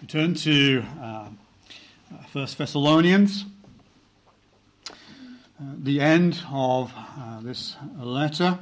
We 0.00 0.06
turn 0.06 0.32
to 0.34 0.82
uh, 0.98 1.28
First 2.32 2.56
Thessalonians, 2.56 3.44
uh, 4.88 4.94
the 5.76 6.00
end 6.00 6.40
of 6.50 6.90
uh, 6.96 7.40
this 7.42 7.76
letter. 7.98 8.60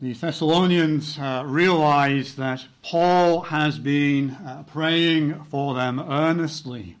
The 0.00 0.12
Thessalonians 0.12 1.18
uh, 1.18 1.42
realize 1.44 2.36
that 2.36 2.64
Paul 2.84 3.40
has 3.40 3.80
been 3.80 4.30
uh, 4.30 4.62
praying 4.64 5.42
for 5.46 5.74
them 5.74 5.98
earnestly. 5.98 6.96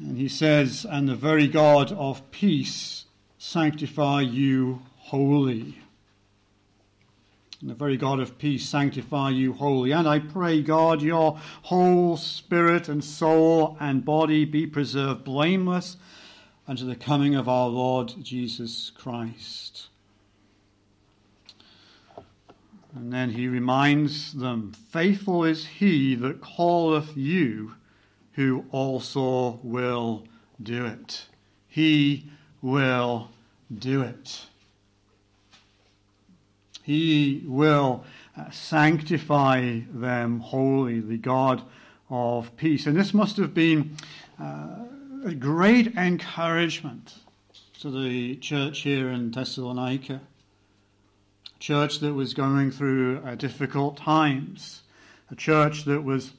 And 0.00 0.18
he 0.18 0.28
says, 0.28 0.84
And 0.90 1.08
the 1.08 1.14
very 1.14 1.46
God 1.46 1.92
of 1.92 2.28
peace 2.32 3.04
sanctify 3.38 4.22
you 4.22 4.82
wholly 4.96 5.78
and 7.60 7.68
the 7.68 7.74
very 7.74 7.96
God 7.96 8.20
of 8.20 8.38
peace 8.38 8.68
sanctify 8.68 9.30
you 9.30 9.52
wholly. 9.52 9.90
And 9.90 10.06
I 10.06 10.20
pray, 10.20 10.62
God, 10.62 11.02
your 11.02 11.38
whole 11.62 12.16
spirit 12.16 12.88
and 12.88 13.02
soul 13.02 13.76
and 13.80 14.04
body 14.04 14.44
be 14.44 14.66
preserved 14.66 15.24
blameless 15.24 15.96
unto 16.68 16.84
the 16.84 16.94
coming 16.94 17.34
of 17.34 17.48
our 17.48 17.68
Lord 17.68 18.14
Jesus 18.22 18.90
Christ. 18.90 19.88
And 22.94 23.12
then 23.12 23.30
he 23.30 23.48
reminds 23.48 24.34
them, 24.34 24.72
Faithful 24.90 25.44
is 25.44 25.66
he 25.66 26.14
that 26.16 26.42
calleth 26.42 27.16
you, 27.16 27.74
who 28.32 28.64
also 28.70 29.58
will 29.64 30.24
do 30.62 30.86
it. 30.86 31.26
He 31.66 32.30
will 32.62 33.30
do 33.76 34.02
it. 34.02 34.46
He 36.88 37.42
will 37.44 38.02
uh, 38.34 38.48
sanctify 38.50 39.80
them 39.92 40.40
wholly, 40.40 41.00
the 41.00 41.18
God 41.18 41.60
of 42.08 42.56
peace. 42.56 42.86
And 42.86 42.96
this 42.96 43.12
must 43.12 43.36
have 43.36 43.52
been 43.52 43.94
uh, 44.40 44.86
a 45.22 45.34
great 45.34 45.94
encouragement 45.98 47.16
to 47.80 47.90
the 47.90 48.36
church 48.36 48.80
here 48.80 49.10
in 49.10 49.32
Thessalonica, 49.32 50.22
a 51.54 51.58
church 51.58 51.98
that 51.98 52.14
was 52.14 52.32
going 52.32 52.70
through 52.70 53.18
uh, 53.18 53.34
difficult 53.34 53.98
times, 53.98 54.80
a 55.30 55.36
church 55.36 55.84
that 55.84 56.04
was 56.04 56.32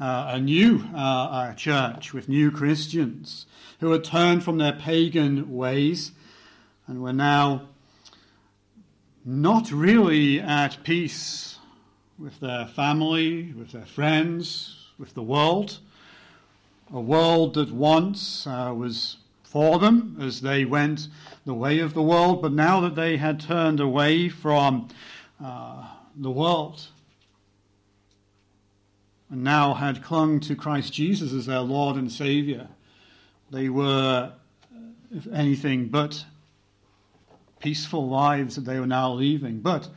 uh, 0.00 0.32
a 0.32 0.40
new 0.40 0.84
uh, 0.92 1.54
church 1.54 2.12
with 2.12 2.28
new 2.28 2.50
Christians 2.50 3.46
who 3.78 3.92
had 3.92 4.02
turned 4.02 4.42
from 4.42 4.58
their 4.58 4.72
pagan 4.72 5.54
ways 5.54 6.10
and 6.88 7.00
were 7.00 7.12
now 7.12 7.68
not 9.24 9.72
really 9.72 10.38
at 10.38 10.82
peace 10.84 11.58
with 12.18 12.38
their 12.40 12.66
family, 12.66 13.52
with 13.52 13.72
their 13.72 13.86
friends, 13.86 14.88
with 14.98 15.14
the 15.14 15.22
world. 15.22 15.78
A 16.92 17.00
world 17.00 17.54
that 17.54 17.72
once 17.72 18.46
uh, 18.46 18.72
was 18.76 19.16
for 19.42 19.78
them 19.78 20.18
as 20.20 20.42
they 20.42 20.64
went 20.64 21.08
the 21.46 21.54
way 21.54 21.78
of 21.78 21.94
the 21.94 22.02
world, 22.02 22.42
but 22.42 22.52
now 22.52 22.80
that 22.80 22.94
they 22.94 23.16
had 23.16 23.40
turned 23.40 23.80
away 23.80 24.28
from 24.28 24.88
uh, 25.42 25.86
the 26.16 26.30
world 26.30 26.88
and 29.30 29.42
now 29.42 29.74
had 29.74 30.02
clung 30.02 30.38
to 30.40 30.54
Christ 30.54 30.92
Jesus 30.92 31.32
as 31.32 31.46
their 31.46 31.60
Lord 31.60 31.96
and 31.96 32.12
Savior, 32.12 32.68
they 33.50 33.68
were, 33.68 34.32
if 35.10 35.26
anything, 35.32 35.88
but 35.88 36.24
peaceful 37.64 38.06
lives 38.06 38.56
that 38.56 38.66
they 38.66 38.78
were 38.78 38.86
now 38.86 39.10
leaving. 39.10 39.60
But 39.60 39.88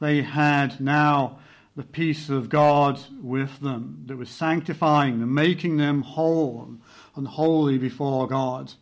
they 0.00 0.22
had 0.22 0.80
now 0.80 1.38
the 1.76 1.84
peace 1.84 2.28
of 2.28 2.48
God 2.48 2.98
with 3.22 3.60
them 3.60 4.02
that 4.06 4.16
was 4.16 4.28
sanctifying 4.28 5.20
them, 5.20 5.32
making 5.32 5.76
them 5.76 6.02
whole 6.02 6.74
and 7.14 7.28
holy 7.28 7.78
before 7.78 8.26
God. 8.26 8.72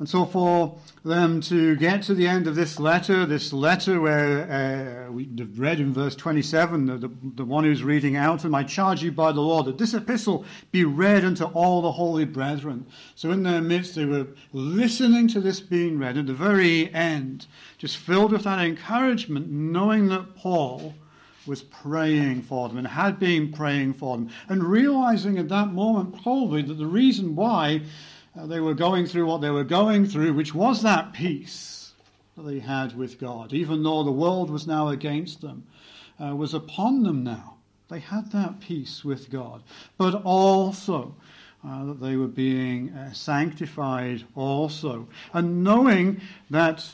And 0.00 0.08
so, 0.08 0.24
for 0.24 0.76
them 1.04 1.40
to 1.42 1.76
get 1.76 2.02
to 2.04 2.14
the 2.14 2.26
end 2.26 2.48
of 2.48 2.56
this 2.56 2.80
letter, 2.80 3.24
this 3.26 3.52
letter 3.52 4.00
where 4.00 5.06
uh, 5.08 5.12
we 5.12 5.26
read 5.54 5.78
in 5.78 5.92
verse 5.92 6.16
27, 6.16 6.86
the, 6.86 6.98
the, 6.98 7.10
the, 7.36 7.44
one 7.44 7.62
who's 7.62 7.84
reading 7.84 8.16
out, 8.16 8.44
and 8.44 8.56
I 8.56 8.64
charge 8.64 9.04
you 9.04 9.12
by 9.12 9.30
the 9.30 9.40
Lord 9.40 9.66
that 9.66 9.78
this 9.78 9.94
epistle 9.94 10.44
be 10.72 10.84
read 10.84 11.24
unto 11.24 11.44
all 11.44 11.80
the 11.80 11.92
holy 11.92 12.24
brethren. 12.24 12.86
So, 13.14 13.30
in 13.30 13.44
their 13.44 13.60
midst, 13.60 13.94
they 13.94 14.04
were 14.04 14.26
listening 14.52 15.28
to 15.28 15.40
this 15.40 15.60
being 15.60 15.96
read 16.00 16.18
at 16.18 16.26
the 16.26 16.34
very 16.34 16.92
end, 16.92 17.46
just 17.78 17.96
filled 17.96 18.32
with 18.32 18.42
that 18.42 18.58
encouragement, 18.58 19.48
knowing 19.48 20.08
that 20.08 20.34
Paul 20.34 20.92
was 21.46 21.62
praying 21.62 22.42
for 22.42 22.68
them 22.68 22.78
and 22.78 22.86
had 22.88 23.20
been 23.20 23.52
praying 23.52 23.94
for 23.94 24.16
them, 24.16 24.28
and 24.48 24.64
realizing 24.64 25.38
at 25.38 25.48
that 25.50 25.72
moment 25.72 26.20
probably 26.20 26.62
that 26.62 26.74
the 26.74 26.86
reason 26.86 27.36
why 27.36 27.80
uh, 28.36 28.46
they 28.46 28.60
were 28.60 28.74
going 28.74 29.06
through 29.06 29.26
what 29.26 29.40
they 29.40 29.50
were 29.50 29.64
going 29.64 30.06
through, 30.06 30.34
which 30.34 30.54
was 30.54 30.82
that 30.82 31.12
peace 31.12 31.92
that 32.36 32.42
they 32.42 32.58
had 32.58 32.96
with 32.96 33.18
God, 33.18 33.52
even 33.52 33.82
though 33.82 34.02
the 34.02 34.10
world 34.10 34.50
was 34.50 34.66
now 34.66 34.88
against 34.88 35.40
them, 35.40 35.66
uh, 36.22 36.34
was 36.34 36.54
upon 36.54 37.02
them 37.02 37.22
now. 37.22 37.56
They 37.88 38.00
had 38.00 38.32
that 38.32 38.60
peace 38.60 39.04
with 39.04 39.30
God, 39.30 39.62
but 39.98 40.22
also 40.24 41.14
uh, 41.66 41.84
that 41.84 42.00
they 42.00 42.16
were 42.16 42.28
being 42.28 42.90
uh, 42.90 43.12
sanctified 43.12 44.24
also. 44.34 45.08
And 45.32 45.62
knowing 45.62 46.20
that, 46.50 46.86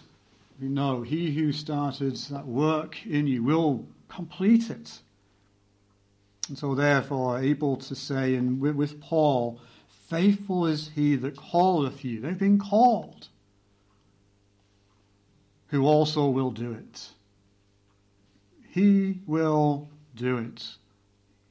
you 0.60 0.68
know, 0.68 1.02
he 1.02 1.32
who 1.32 1.52
started 1.52 2.16
that 2.30 2.46
work 2.46 3.04
in 3.06 3.26
you 3.26 3.42
will 3.42 3.86
complete 4.08 4.68
it. 4.68 4.98
And 6.48 6.58
so, 6.58 6.74
therefore, 6.74 7.38
able 7.38 7.76
to 7.76 7.94
say, 7.94 8.34
and 8.34 8.60
with, 8.60 8.74
with 8.74 9.00
Paul, 9.00 9.60
Faithful 10.10 10.66
is 10.66 10.90
he 10.96 11.14
that 11.14 11.40
calleth 11.40 12.04
you. 12.04 12.20
They've 12.20 12.36
been 12.36 12.58
called. 12.58 13.28
Who 15.68 15.86
also 15.86 16.28
will 16.28 16.50
do 16.50 16.72
it. 16.72 17.10
He 18.68 19.20
will 19.24 19.88
do 20.16 20.36
it. 20.36 20.66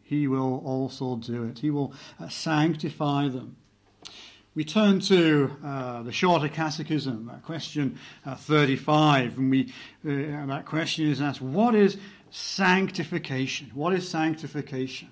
He 0.03 0.27
will 0.27 0.61
also 0.65 1.15
do 1.15 1.45
it. 1.45 1.59
He 1.59 1.69
will 1.69 1.93
uh, 2.19 2.27
sanctify 2.27 3.29
them. 3.29 3.55
We 4.55 4.65
turn 4.65 4.99
to 5.01 5.55
uh, 5.63 6.03
the 6.03 6.11
shorter 6.11 6.49
catechism, 6.49 7.31
uh, 7.33 7.37
question 7.37 7.97
uh, 8.25 8.35
35, 8.35 9.37
and 9.37 9.51
we, 9.51 9.73
uh, 10.05 10.45
that 10.47 10.65
question 10.65 11.07
is 11.07 11.21
asked, 11.21 11.41
what 11.41 11.75
is 11.75 11.95
sanctification? 12.29 13.71
What 13.73 13.93
is 13.93 14.09
sanctification? 14.09 15.07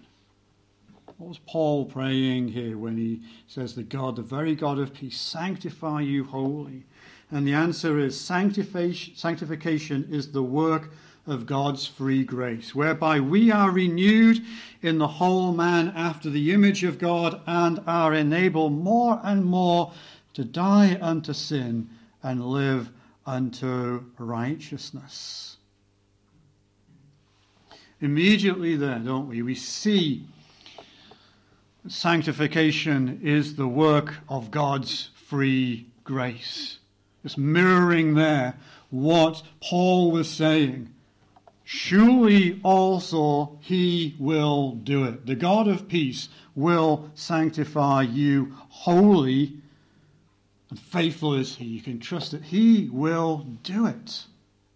What 1.18 1.30
was 1.30 1.40
Paul 1.48 1.86
praying 1.86 2.50
here 2.50 2.78
when 2.78 2.96
he 2.96 3.22
says 3.48 3.74
that 3.76 3.90
God, 3.90 4.16
the 4.16 4.22
very 4.22 4.54
God 4.54 4.78
of 4.78 4.94
peace, 4.94 5.20
sanctify 5.20 6.02
you 6.02 6.24
wholly? 6.24 6.86
And 7.32 7.48
the 7.48 7.54
answer 7.54 8.00
is 8.00 8.20
sanctification 8.20 10.08
is 10.12 10.32
the 10.32 10.44
work 10.44 10.92
of 11.26 11.46
God's 11.46 11.88
free 11.88 12.24
grace, 12.24 12.74
whereby 12.74 13.20
we 13.20 13.52
are 13.52 13.72
renewed 13.72 14.42
in 14.82 14.98
the 15.00 15.08
whole 15.08 15.54
man 15.54 15.92
after 15.96 16.30
the 16.30 16.54
image 16.54 16.84
of 16.84 17.00
God 17.00 17.42
and 17.46 17.82
are 17.86 18.14
enabled 18.14 18.74
more 18.74 19.20
and 19.24 19.44
more 19.44 19.92
to 20.36 20.46
die 20.46 20.98
unto 21.02 21.34
sin 21.34 21.90
and 22.24 22.46
live 22.46 22.92
unto 23.26 24.06
righteousness. 24.20 25.58
Immediately 28.00 28.76
there, 28.78 29.00
don't 29.00 29.28
we? 29.28 29.42
We 29.42 29.56
see 29.56 30.28
sanctification 31.90 33.20
is 33.24 33.56
the 33.56 33.68
work 33.68 34.16
of 34.30 34.52
God's 34.52 35.10
free 35.16 35.88
grace. 36.04 36.80
It's 37.24 37.38
mirroring 37.38 38.14
there 38.14 38.56
what 38.90 39.44
Paul 39.62 40.12
was 40.12 40.30
saying. 40.30 40.94
Surely 41.64 42.62
also 42.64 43.60
he 43.62 44.16
will 44.20 44.72
do 44.72 45.04
it. 45.04 45.26
The 45.26 45.36
God 45.36 45.68
of 45.68 45.90
peace 45.90 46.30
will 46.56 47.12
sanctify 47.14 48.04
you 48.04 48.56
wholly, 48.70 49.58
and 50.70 50.80
faithful 50.80 51.34
is 51.34 51.58
he. 51.58 51.66
You 51.66 51.82
can 51.82 52.00
trust 52.00 52.32
that 52.32 52.44
he 52.44 52.90
will 52.92 53.46
do 53.64 53.86
it. 53.86 54.24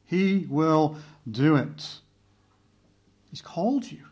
He 0.05 0.45
will 0.49 0.97
do 1.29 1.55
it. 1.55 1.99
He's 3.29 3.41
called 3.41 3.89
you. 3.89 4.03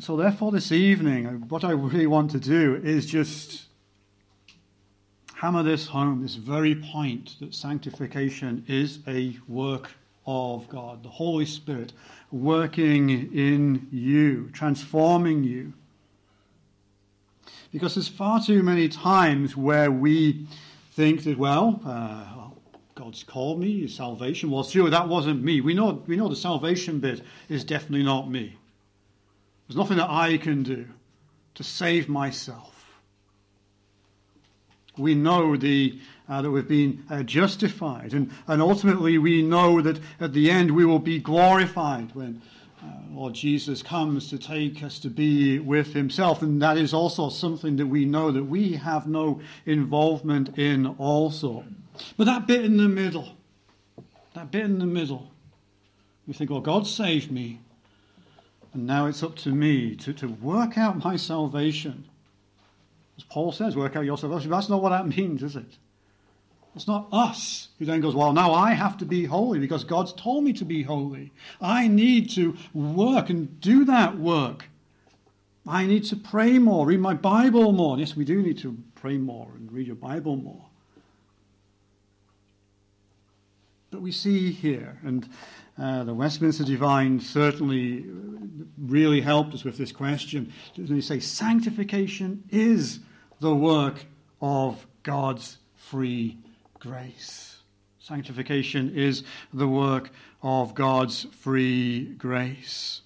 So, 0.00 0.16
therefore, 0.16 0.52
this 0.52 0.70
evening, 0.70 1.26
what 1.48 1.64
I 1.64 1.70
really 1.70 2.06
want 2.06 2.30
to 2.32 2.38
do 2.38 2.80
is 2.84 3.06
just 3.06 3.64
hammer 5.34 5.62
this 5.62 5.86
home, 5.86 6.22
this 6.22 6.34
very 6.34 6.74
point 6.74 7.36
that 7.40 7.54
sanctification 7.54 8.64
is 8.68 8.98
a 9.06 9.38
work 9.48 9.92
of 10.26 10.68
God, 10.68 11.02
the 11.02 11.08
Holy 11.08 11.46
Spirit 11.46 11.94
working 12.30 13.08
in 13.34 13.88
you, 13.90 14.50
transforming 14.52 15.42
you. 15.42 15.72
Because 17.72 17.94
there's 17.94 18.08
far 18.08 18.42
too 18.42 18.62
many 18.62 18.88
times 18.88 19.56
where 19.56 19.90
we 19.90 20.46
think 20.92 21.24
that, 21.24 21.38
well, 21.38 21.80
uh, 21.86 22.50
God's 22.94 23.22
called 23.22 23.58
me, 23.58 23.88
salvation. 23.88 24.50
Well, 24.50 24.64
sure, 24.64 24.90
that 24.90 25.08
wasn't 25.08 25.42
me. 25.42 25.62
We 25.62 25.72
know, 25.72 26.02
we 26.06 26.16
know 26.16 26.28
the 26.28 26.36
salvation 26.36 26.98
bit 26.98 27.22
is 27.48 27.64
definitely 27.64 28.02
not 28.02 28.30
me. 28.30 28.57
There's 29.68 29.76
nothing 29.76 29.98
that 29.98 30.08
I 30.08 30.38
can 30.38 30.62
do 30.62 30.86
to 31.54 31.62
save 31.62 32.08
myself. 32.08 32.74
We 34.96 35.14
know 35.14 35.56
the, 35.56 36.00
uh, 36.28 36.42
that 36.42 36.50
we've 36.50 36.66
been 36.66 37.04
uh, 37.10 37.22
justified, 37.22 38.14
and, 38.14 38.30
and 38.46 38.62
ultimately 38.62 39.18
we 39.18 39.42
know 39.42 39.80
that 39.82 40.00
at 40.20 40.32
the 40.32 40.50
end 40.50 40.70
we 40.70 40.84
will 40.84 40.98
be 40.98 41.18
glorified 41.18 42.14
when 42.14 42.40
uh, 42.82 42.86
Lord 43.10 43.34
Jesus 43.34 43.82
comes 43.82 44.30
to 44.30 44.38
take 44.38 44.82
us 44.82 44.98
to 45.00 45.10
be 45.10 45.58
with 45.58 45.92
Himself. 45.92 46.42
And 46.42 46.62
that 46.62 46.78
is 46.78 46.94
also 46.94 47.28
something 47.28 47.76
that 47.76 47.86
we 47.86 48.04
know 48.04 48.30
that 48.30 48.44
we 48.44 48.72
have 48.72 49.06
no 49.06 49.40
involvement 49.66 50.58
in, 50.58 50.86
also. 50.86 51.64
But 52.16 52.24
that 52.24 52.46
bit 52.46 52.64
in 52.64 52.76
the 52.76 52.88
middle, 52.88 53.36
that 54.34 54.50
bit 54.50 54.64
in 54.64 54.78
the 54.78 54.86
middle, 54.86 55.30
you 56.26 56.34
think, 56.34 56.50
well, 56.50 56.60
God 56.60 56.86
saved 56.86 57.30
me, 57.30 57.60
and 58.74 58.86
now 58.86 59.06
it's 59.06 59.22
up 59.22 59.36
to 59.36 59.50
me 59.50 59.96
to, 59.96 60.12
to 60.14 60.28
work 60.28 60.76
out 60.76 61.04
my 61.04 61.16
salvation. 61.16 62.04
As 63.16 63.24
Paul 63.24 63.52
says, 63.52 63.76
work 63.76 63.96
out 63.96 64.04
your 64.04 64.18
salvation. 64.18 64.50
That's 64.50 64.68
not 64.68 64.82
what 64.82 64.90
that 64.90 65.06
means, 65.16 65.42
is 65.42 65.56
it? 65.56 65.78
It's 66.74 66.86
not 66.86 67.08
us 67.10 67.68
who 67.78 67.84
then 67.84 68.00
goes, 68.00 68.14
Well, 68.14 68.32
now 68.32 68.52
I 68.52 68.72
have 68.72 68.98
to 68.98 69.04
be 69.04 69.24
holy 69.24 69.58
because 69.58 69.82
God's 69.84 70.12
told 70.12 70.44
me 70.44 70.52
to 70.54 70.64
be 70.64 70.82
holy. 70.82 71.32
I 71.60 71.88
need 71.88 72.30
to 72.30 72.56
work 72.72 73.30
and 73.30 73.60
do 73.60 73.84
that 73.86 74.16
work. 74.18 74.66
I 75.66 75.86
need 75.86 76.04
to 76.04 76.16
pray 76.16 76.58
more, 76.58 76.86
read 76.86 77.00
my 77.00 77.14
Bible 77.14 77.72
more. 77.72 77.98
Yes, 77.98 78.16
we 78.16 78.24
do 78.24 78.42
need 78.42 78.58
to 78.58 78.76
pray 78.94 79.18
more 79.18 79.50
and 79.56 79.70
read 79.72 79.86
your 79.86 79.96
Bible 79.96 80.36
more. 80.36 80.64
But 83.90 84.00
we 84.00 84.12
see 84.12 84.52
here, 84.52 84.98
and 85.02 85.28
uh, 85.80 86.04
the 86.04 86.14
Westminster 86.14 86.64
Divine 86.64 87.20
certainly 87.20 88.04
really 88.78 89.20
helped 89.20 89.54
us 89.54 89.64
with 89.64 89.78
this 89.78 89.92
question. 89.92 90.52
They 90.76 91.00
say 91.00 91.20
sanctification 91.20 92.44
is 92.50 93.00
the 93.40 93.54
work 93.54 94.04
of 94.40 94.86
God's 95.02 95.58
free 95.76 96.38
grace. 96.78 97.58
Sanctification 98.00 98.94
is 98.96 99.22
the 99.52 99.68
work 99.68 100.10
of 100.42 100.74
God's 100.74 101.24
free 101.30 102.14
grace. 102.16 103.02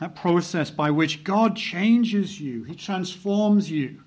That 0.00 0.16
process 0.16 0.70
by 0.70 0.90
which 0.90 1.24
God 1.24 1.56
changes 1.56 2.40
you, 2.40 2.64
He 2.64 2.74
transforms 2.74 3.70
you. 3.70 4.02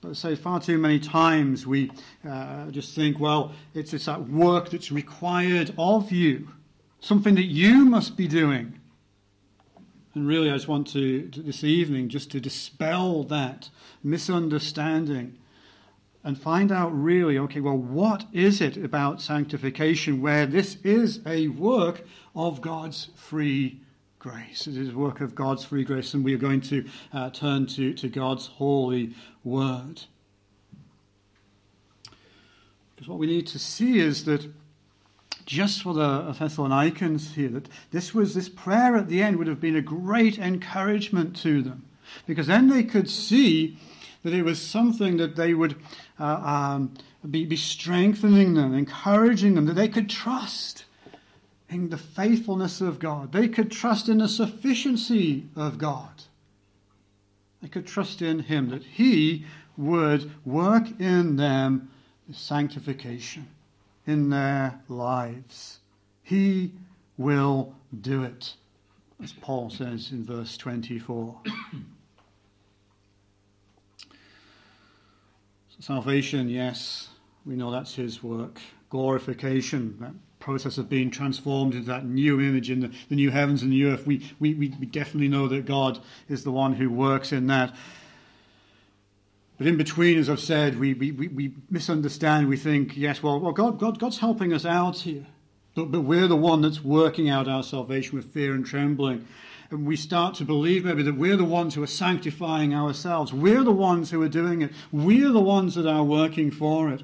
But 0.00 0.16
say 0.16 0.34
far 0.34 0.60
too 0.60 0.78
many 0.78 0.98
times 0.98 1.66
we 1.66 1.90
uh, 2.26 2.70
just 2.70 2.94
think, 2.94 3.20
well, 3.20 3.52
it's, 3.74 3.92
it's 3.92 4.06
that 4.06 4.28
work 4.28 4.70
that's 4.70 4.90
required 4.90 5.74
of 5.76 6.10
you, 6.10 6.48
something 7.00 7.34
that 7.34 7.44
you 7.44 7.84
must 7.84 8.16
be 8.16 8.26
doing. 8.26 8.80
And 10.14 10.26
really, 10.26 10.50
I 10.50 10.54
just 10.54 10.68
want 10.68 10.86
to, 10.88 11.28
to 11.28 11.42
this 11.42 11.62
evening 11.62 12.08
just 12.08 12.30
to 12.32 12.40
dispel 12.40 13.24
that 13.24 13.68
misunderstanding 14.02 15.38
and 16.24 16.38
find 16.38 16.72
out 16.72 16.90
really, 16.90 17.38
okay, 17.38 17.60
well, 17.60 17.76
what 17.76 18.24
is 18.32 18.60
it 18.60 18.76
about 18.76 19.20
sanctification 19.20 20.20
where 20.20 20.46
this 20.46 20.76
is 20.82 21.20
a 21.26 21.48
work 21.48 22.06
of 22.34 22.60
God's 22.60 23.08
free 23.14 23.80
grace? 24.20 24.66
It 24.66 24.76
is 24.76 24.90
a 24.90 24.96
work 24.96 25.22
of 25.22 25.34
God's 25.34 25.64
free 25.64 25.82
grace, 25.82 26.12
and 26.12 26.22
we 26.22 26.34
are 26.34 26.38
going 26.38 26.60
to 26.60 26.84
uh, 27.12 27.30
turn 27.30 27.66
to, 27.68 27.94
to 27.94 28.08
God's 28.08 28.46
holy 28.46 29.14
word. 29.44 30.02
Because 32.94 33.08
what 33.08 33.18
we 33.18 33.26
need 33.26 33.46
to 33.48 33.58
see 33.58 33.98
is 33.98 34.26
that 34.26 34.46
just 35.46 35.82
for 35.82 35.94
the 35.94 36.32
Thessalonians 36.38 37.34
here, 37.34 37.48
that 37.48 37.68
this 37.92 38.14
was 38.14 38.34
this 38.34 38.50
prayer 38.50 38.94
at 38.94 39.08
the 39.08 39.22
end 39.22 39.38
would 39.38 39.46
have 39.46 39.60
been 39.60 39.74
a 39.74 39.82
great 39.82 40.38
encouragement 40.38 41.34
to 41.36 41.62
them. 41.62 41.86
Because 42.26 42.46
then 42.46 42.68
they 42.68 42.84
could 42.84 43.08
see 43.08 43.78
that 44.22 44.34
it 44.34 44.42
was 44.42 44.60
something 44.60 45.16
that 45.16 45.36
they 45.36 45.54
would 45.54 45.76
uh, 46.18 46.24
um, 46.24 46.92
be, 47.30 47.46
be 47.46 47.56
strengthening 47.56 48.52
them, 48.52 48.74
encouraging 48.74 49.54
them, 49.54 49.64
that 49.64 49.76
they 49.76 49.88
could 49.88 50.10
trust 50.10 50.84
in 51.70 51.88
the 51.88 51.98
faithfulness 51.98 52.80
of 52.80 52.98
God. 52.98 53.32
They 53.32 53.48
could 53.48 53.70
trust 53.70 54.08
in 54.08 54.18
the 54.18 54.28
sufficiency 54.28 55.46
of 55.56 55.78
God. 55.78 56.24
They 57.62 57.68
could 57.68 57.86
trust 57.86 58.20
in 58.22 58.40
Him, 58.40 58.68
that 58.70 58.82
He 58.82 59.46
would 59.76 60.30
work 60.44 61.00
in 61.00 61.36
them 61.36 61.90
sanctification 62.32 63.48
in 64.06 64.30
their 64.30 64.80
lives. 64.88 65.78
He 66.22 66.72
will 67.16 67.74
do 68.00 68.22
it, 68.22 68.54
as 69.22 69.32
Paul 69.32 69.70
says 69.70 70.10
in 70.12 70.24
verse 70.24 70.56
24. 70.56 71.40
Salvation, 75.80 76.48
yes, 76.50 77.08
we 77.46 77.56
know 77.56 77.70
that's 77.70 77.94
his 77.94 78.22
work. 78.22 78.60
Glorification, 78.90 80.20
process 80.40 80.78
of 80.78 80.88
being 80.88 81.10
transformed 81.10 81.74
into 81.74 81.86
that 81.86 82.04
new 82.04 82.40
image 82.40 82.70
in 82.70 82.80
the, 82.80 82.90
the 83.08 83.14
new 83.14 83.30
heavens 83.30 83.62
and 83.62 83.72
the 83.72 83.84
earth, 83.84 84.06
we, 84.06 84.28
we, 84.40 84.54
we 84.54 84.68
definitely 84.68 85.28
know 85.28 85.46
that 85.48 85.66
God 85.66 86.00
is 86.28 86.42
the 86.42 86.50
one 86.50 86.74
who 86.74 86.90
works 86.90 87.32
in 87.32 87.46
that. 87.46 87.74
But 89.58 89.66
in 89.66 89.76
between, 89.76 90.18
as 90.18 90.28
I've 90.28 90.40
said, 90.40 90.80
we, 90.80 90.94
we, 90.94 91.12
we 91.12 91.54
misunderstand. 91.70 92.48
We 92.48 92.56
think, 92.56 92.96
yes, 92.96 93.22
well, 93.22 93.38
well 93.38 93.52
God, 93.52 93.78
God, 93.78 93.98
God's 93.98 94.18
helping 94.18 94.52
us 94.52 94.64
out 94.64 94.96
here. 94.98 95.26
But, 95.74 95.92
but 95.92 96.00
we're 96.00 96.26
the 96.26 96.36
one 96.36 96.62
that's 96.62 96.82
working 96.82 97.28
out 97.28 97.46
our 97.46 97.62
salvation 97.62 98.16
with 98.16 98.32
fear 98.32 98.54
and 98.54 98.66
trembling 98.66 99.26
and 99.70 99.86
we 99.86 99.96
start 99.96 100.34
to 100.36 100.44
believe 100.44 100.84
maybe 100.84 101.02
that 101.04 101.16
we're 101.16 101.36
the 101.36 101.44
ones 101.44 101.74
who 101.74 101.82
are 101.82 101.88
sanctifying 101.88 102.74
ourselves. 102.74 103.32
We're 103.32 103.62
the 103.62 103.70
ones 103.70 104.10
who 104.10 104.20
are 104.22 104.28
doing 104.28 104.62
it. 104.62 104.72
We're 104.90 105.30
the 105.30 105.40
ones 105.40 105.76
that 105.76 105.86
are 105.86 106.02
working 106.02 106.50
for 106.50 106.90
it. 106.90 107.02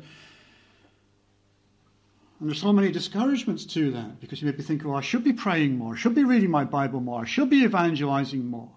And 2.38 2.48
there's 2.48 2.60
so 2.60 2.72
many 2.72 2.92
discouragements 2.92 3.64
to 3.66 3.90
that 3.92 4.20
because 4.20 4.42
you 4.42 4.46
may 4.46 4.52
be 4.52 4.62
thinking, 4.62 4.88
well, 4.88 4.96
oh, 4.96 4.98
I 4.98 5.02
should 5.02 5.24
be 5.24 5.32
praying 5.32 5.78
more. 5.78 5.94
I 5.94 5.96
should 5.96 6.14
be 6.14 6.24
reading 6.24 6.50
my 6.50 6.64
Bible 6.64 7.00
more. 7.00 7.22
I 7.22 7.26
should 7.26 7.48
be 7.48 7.62
evangelizing 7.62 8.46
more. 8.46 8.70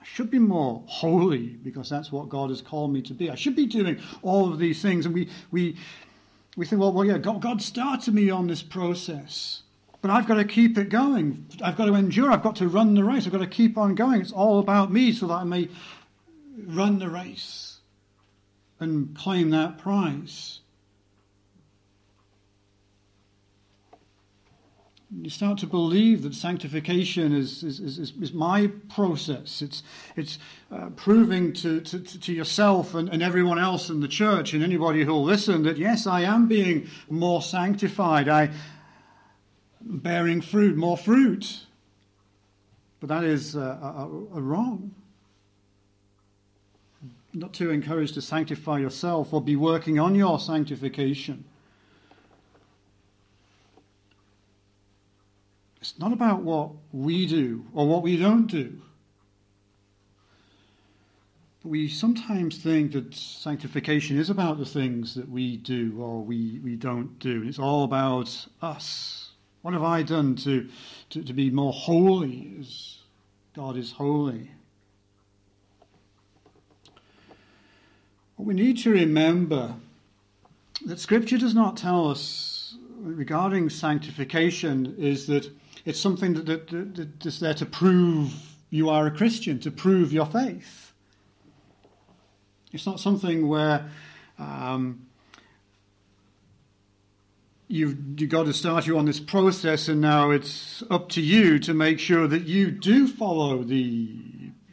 I 0.00 0.04
should 0.04 0.30
be 0.30 0.38
more 0.38 0.82
holy 0.86 1.46
because 1.46 1.88
that's 1.88 2.12
what 2.12 2.28
God 2.28 2.50
has 2.50 2.60
called 2.60 2.92
me 2.92 3.00
to 3.02 3.14
be. 3.14 3.30
I 3.30 3.36
should 3.36 3.56
be 3.56 3.66
doing 3.66 4.00
all 4.22 4.52
of 4.52 4.58
these 4.58 4.82
things. 4.82 5.06
And 5.06 5.14
we, 5.14 5.30
we, 5.50 5.76
we 6.56 6.66
think, 6.66 6.80
well, 6.80 6.92
well 6.92 7.06
yeah, 7.06 7.18
God, 7.18 7.40
God 7.40 7.62
started 7.62 8.12
me 8.12 8.28
on 8.28 8.46
this 8.46 8.62
process. 8.62 9.62
But 10.00 10.10
I've 10.10 10.28
got 10.28 10.34
to 10.34 10.44
keep 10.44 10.76
it 10.78 10.90
going. 10.90 11.46
I've 11.62 11.76
got 11.76 11.86
to 11.86 11.94
endure. 11.94 12.30
I've 12.30 12.42
got 12.42 12.56
to 12.56 12.68
run 12.68 12.94
the 12.94 13.02
race. 13.02 13.26
I've 13.26 13.32
got 13.32 13.38
to 13.38 13.46
keep 13.46 13.76
on 13.76 13.94
going. 13.94 14.20
It's 14.20 14.30
all 14.30 14.58
about 14.58 14.92
me 14.92 15.12
so 15.12 15.26
that 15.28 15.34
I 15.34 15.44
may 15.44 15.68
run 16.56 16.98
the 16.98 17.08
race 17.08 17.78
and 18.78 19.16
claim 19.16 19.50
that 19.50 19.78
prize. 19.78 20.60
You 25.10 25.30
start 25.30 25.58
to 25.60 25.66
believe 25.66 26.22
that 26.22 26.34
sanctification 26.34 27.34
is, 27.34 27.62
is, 27.62 27.80
is, 27.80 28.12
is 28.20 28.32
my 28.34 28.66
process. 28.90 29.62
It's, 29.62 29.82
it's 30.16 30.38
uh, 30.70 30.90
proving 30.96 31.54
to, 31.54 31.80
to, 31.80 31.98
to 31.98 32.32
yourself 32.32 32.94
and, 32.94 33.08
and 33.08 33.22
everyone 33.22 33.58
else 33.58 33.88
in 33.88 34.00
the 34.00 34.08
church 34.08 34.52
and 34.52 34.62
anybody 34.62 35.04
who'll 35.04 35.24
listen 35.24 35.62
that, 35.62 35.78
yes, 35.78 36.06
I 36.06 36.22
am 36.22 36.46
being 36.46 36.88
more 37.08 37.40
sanctified. 37.40 38.28
I, 38.28 38.42
am 38.42 39.98
bearing 39.98 40.42
fruit, 40.42 40.76
more 40.76 40.98
fruit. 40.98 41.64
But 43.00 43.08
that 43.08 43.24
is 43.24 43.56
uh, 43.56 43.78
a, 43.80 44.36
a 44.36 44.40
wrong. 44.42 44.94
Not 47.32 47.54
to 47.54 47.70
encourage 47.70 48.12
to 48.12 48.20
sanctify 48.20 48.78
yourself 48.80 49.32
or 49.32 49.40
be 49.40 49.56
working 49.56 49.98
on 49.98 50.14
your 50.14 50.38
sanctification. 50.38 51.44
It's 55.90 55.98
not 55.98 56.12
about 56.12 56.42
what 56.42 56.72
we 56.92 57.24
do 57.24 57.64
or 57.72 57.88
what 57.88 58.02
we 58.02 58.18
don't 58.18 58.46
do. 58.46 58.82
But 61.62 61.70
We 61.70 61.88
sometimes 61.88 62.58
think 62.58 62.92
that 62.92 63.14
sanctification 63.14 64.18
is 64.18 64.28
about 64.28 64.58
the 64.58 64.66
things 64.66 65.14
that 65.14 65.30
we 65.30 65.56
do 65.56 65.96
or 65.98 66.20
we, 66.22 66.60
we 66.62 66.76
don't 66.76 67.18
do. 67.18 67.42
It's 67.42 67.58
all 67.58 67.84
about 67.84 68.48
us. 68.60 69.30
What 69.62 69.72
have 69.72 69.82
I 69.82 70.02
done 70.02 70.36
to, 70.36 70.68
to, 71.08 71.22
to 71.22 71.32
be 71.32 71.48
more 71.48 71.72
holy 71.72 72.54
as 72.60 72.98
God 73.56 73.78
is 73.78 73.92
holy? 73.92 74.50
What 78.36 78.44
we 78.46 78.52
need 78.52 78.76
to 78.78 78.90
remember 78.90 79.74
that 80.84 81.00
Scripture 81.00 81.38
does 81.38 81.54
not 81.54 81.78
tell 81.78 82.10
us 82.10 82.76
regarding 83.00 83.70
sanctification 83.70 84.94
is 84.98 85.26
that 85.28 85.50
it's 85.88 85.98
something 85.98 86.34
that, 86.34 86.44
that, 86.44 86.68
that, 86.68 86.94
that 86.96 87.26
is 87.26 87.40
there 87.40 87.54
to 87.54 87.64
prove 87.64 88.34
you 88.68 88.90
are 88.90 89.06
a 89.06 89.10
Christian, 89.10 89.58
to 89.60 89.70
prove 89.70 90.12
your 90.12 90.26
faith. 90.26 90.92
It's 92.72 92.84
not 92.84 93.00
something 93.00 93.48
where 93.48 93.88
um, 94.38 95.06
you've, 97.68 97.96
you've 98.20 98.28
got 98.28 98.44
to 98.44 98.52
start 98.52 98.86
you 98.86 98.98
on 98.98 99.06
this 99.06 99.18
process, 99.18 99.88
and 99.88 100.02
now 100.02 100.30
it's 100.30 100.82
up 100.90 101.08
to 101.10 101.22
you 101.22 101.58
to 101.60 101.72
make 101.72 101.98
sure 101.98 102.28
that 102.28 102.42
you 102.42 102.70
do 102.70 103.08
follow 103.08 103.62
the, 103.62 104.14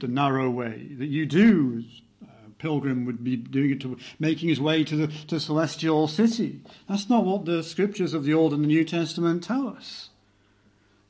the 0.02 0.10
narrow 0.10 0.50
way, 0.50 0.90
that 0.98 1.08
you 1.08 1.26
do. 1.26 1.86
Uh, 2.22 2.28
pilgrim 2.58 3.06
would 3.06 3.24
be 3.24 3.38
doing 3.38 3.72
it 3.72 3.80
to 3.80 3.98
making 4.20 4.50
his 4.50 4.60
way 4.60 4.84
to 4.84 4.98
the 4.98 5.08
to 5.28 5.40
celestial 5.40 6.10
city. 6.10 6.60
That's 6.90 7.10
not 7.10 7.24
what 7.24 7.46
the 7.46 7.64
scriptures 7.64 8.14
of 8.14 8.26
the 8.26 8.34
Old 8.34 8.54
and 8.54 8.66
the 8.66 8.68
New 8.68 8.84
Testament 8.84 9.46
tell 9.46 9.70
us. 9.70 10.10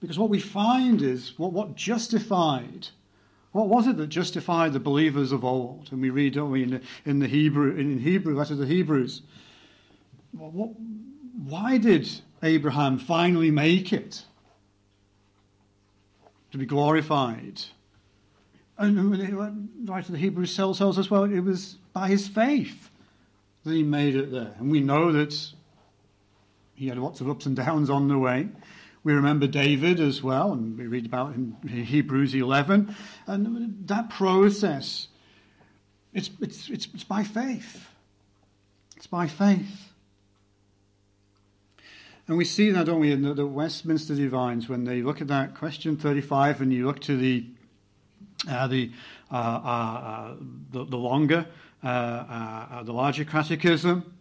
Because 0.06 0.20
what 0.20 0.30
we 0.30 0.40
find 0.40 1.02
is 1.02 1.34
what, 1.38 1.52
what 1.52 1.76
justified 1.76 2.88
what 3.56 3.70
was 3.70 3.88
it 3.88 3.96
that 3.96 4.08
justified 4.08 4.74
the 4.74 4.82
believers 4.82 5.32
of 5.32 5.46
old? 5.46 5.88
And 5.90 6.02
we 6.02 6.10
read, 6.10 6.34
don't 6.34 6.52
we, 6.52 6.64
in 6.64 6.72
the, 6.72 6.82
in 7.06 7.20
the 7.20 7.28
Hebrew, 7.28 7.74
in 7.78 8.00
Hebrew, 8.00 8.36
letter 8.36 8.54
the 8.54 8.66
Hebrews. 8.66 9.22
What, 10.34 10.72
why 11.42 11.78
did 11.78 12.10
Abraham 12.44 13.00
finally 13.00 13.52
make 13.52 13.94
it? 13.94 14.26
To 16.52 16.58
be 16.58 16.66
glorified. 16.66 17.62
And 18.78 19.88
right 19.88 20.04
to 20.04 20.12
the 20.12 20.18
Hebrews 20.18 20.54
tells 20.54 20.82
us, 20.82 20.98
as 20.98 21.10
well, 21.10 21.24
it 21.24 21.40
was 21.40 21.78
by 21.94 22.10
his 22.10 22.28
faith 22.28 22.90
that 23.64 23.72
he 23.72 23.84
made 23.84 24.18
it 24.18 24.34
there. 24.34 24.54
And 24.60 24.70
we 24.70 24.82
know 24.82 25.14
that 25.14 25.34
he 26.74 26.90
had 26.90 26.98
lots 26.98 27.22
of 27.22 27.30
ups 27.30 27.46
and 27.46 27.56
downs 27.56 27.90
on 27.90 28.10
the 28.10 28.18
way. 28.18 28.50
We 29.06 29.14
remember 29.14 29.46
David 29.46 30.00
as 30.00 30.24
well, 30.24 30.52
and 30.52 30.76
we 30.80 30.88
read 30.88 31.06
about 31.06 31.36
him 31.36 31.56
in 31.62 31.86
Hebrews 31.86 32.34
11. 32.34 32.96
And 33.28 33.88
that 33.88 34.10
process, 34.10 35.10
it's, 36.12 36.32
it's, 36.42 36.72
it's, 36.72 36.88
it's 36.92 37.04
by 37.04 37.24
faith. 37.24 37.88
It's 38.98 39.06
by 39.06 39.28
faith. 39.28 39.94
And 42.28 42.36
we 42.36 42.46
see 42.46 42.72
that, 42.72 42.88
don't 42.88 43.00
we, 43.00 43.12
in 43.12 43.22
the, 43.22 43.36
the, 43.36 43.46
Westminster 43.46 44.16
Divines, 44.16 44.68
when 44.68 44.86
they 44.86 45.04
look 45.04 45.22
at 45.22 45.28
that 45.28 45.54
question 45.54 45.98
35 45.98 46.62
and 46.62 46.74
you 46.74 46.88
look 46.88 47.00
to 47.02 47.16
the, 47.16 47.46
uh, 48.50 48.66
the, 48.66 48.90
uh, 49.32 49.36
uh, 49.36 49.38
uh 49.38 50.36
the, 50.72 50.84
the, 50.84 50.98
longer, 50.98 51.46
uh, 51.84 51.88
uh, 51.88 52.82
the 52.82 52.92
larger 52.92 53.24
catechism, 53.24 54.16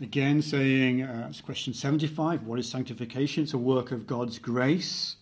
again 0.00 0.42
saying, 0.42 1.02
uh, 1.02 1.26
it's 1.30 1.40
question 1.40 1.74
75, 1.74 2.44
what 2.44 2.58
is 2.58 2.68
sanctification? 2.68 3.44
It's 3.44 3.54
a 3.54 3.58
work 3.58 3.92
of 3.92 4.06
God's 4.06 4.38
grace. 4.38 5.16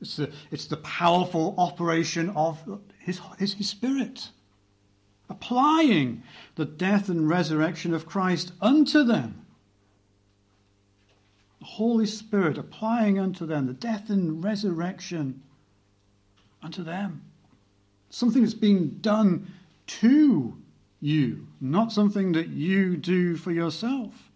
It's 0.00 0.16
the, 0.16 0.30
it's 0.50 0.66
the 0.66 0.78
powerful 0.78 1.54
operation 1.58 2.30
of 2.30 2.58
his, 2.98 3.20
his, 3.38 3.54
his 3.54 3.68
Spirit, 3.68 4.30
applying 5.28 6.22
the 6.56 6.64
death 6.64 7.08
and 7.08 7.28
resurrection 7.28 7.94
of 7.94 8.06
Christ 8.06 8.52
unto 8.60 9.04
them 9.04 9.40
the 11.60 11.66
Holy 11.66 12.06
Spirit 12.06 12.58
applying 12.58 13.18
unto 13.18 13.46
them 13.46 13.66
the 13.66 13.74
death 13.74 14.08
and 14.10 14.42
resurrection 14.42 15.42
unto 16.62 16.82
them. 16.82 17.22
Something 18.08 18.42
that's 18.42 18.54
being 18.54 18.98
done 19.00 19.52
to 19.86 20.56
you, 21.00 21.46
not 21.60 21.92
something 21.92 22.32
that 22.32 22.48
you 22.48 22.96
do 22.96 23.36
for 23.36 23.50
yourself. 23.50 24.30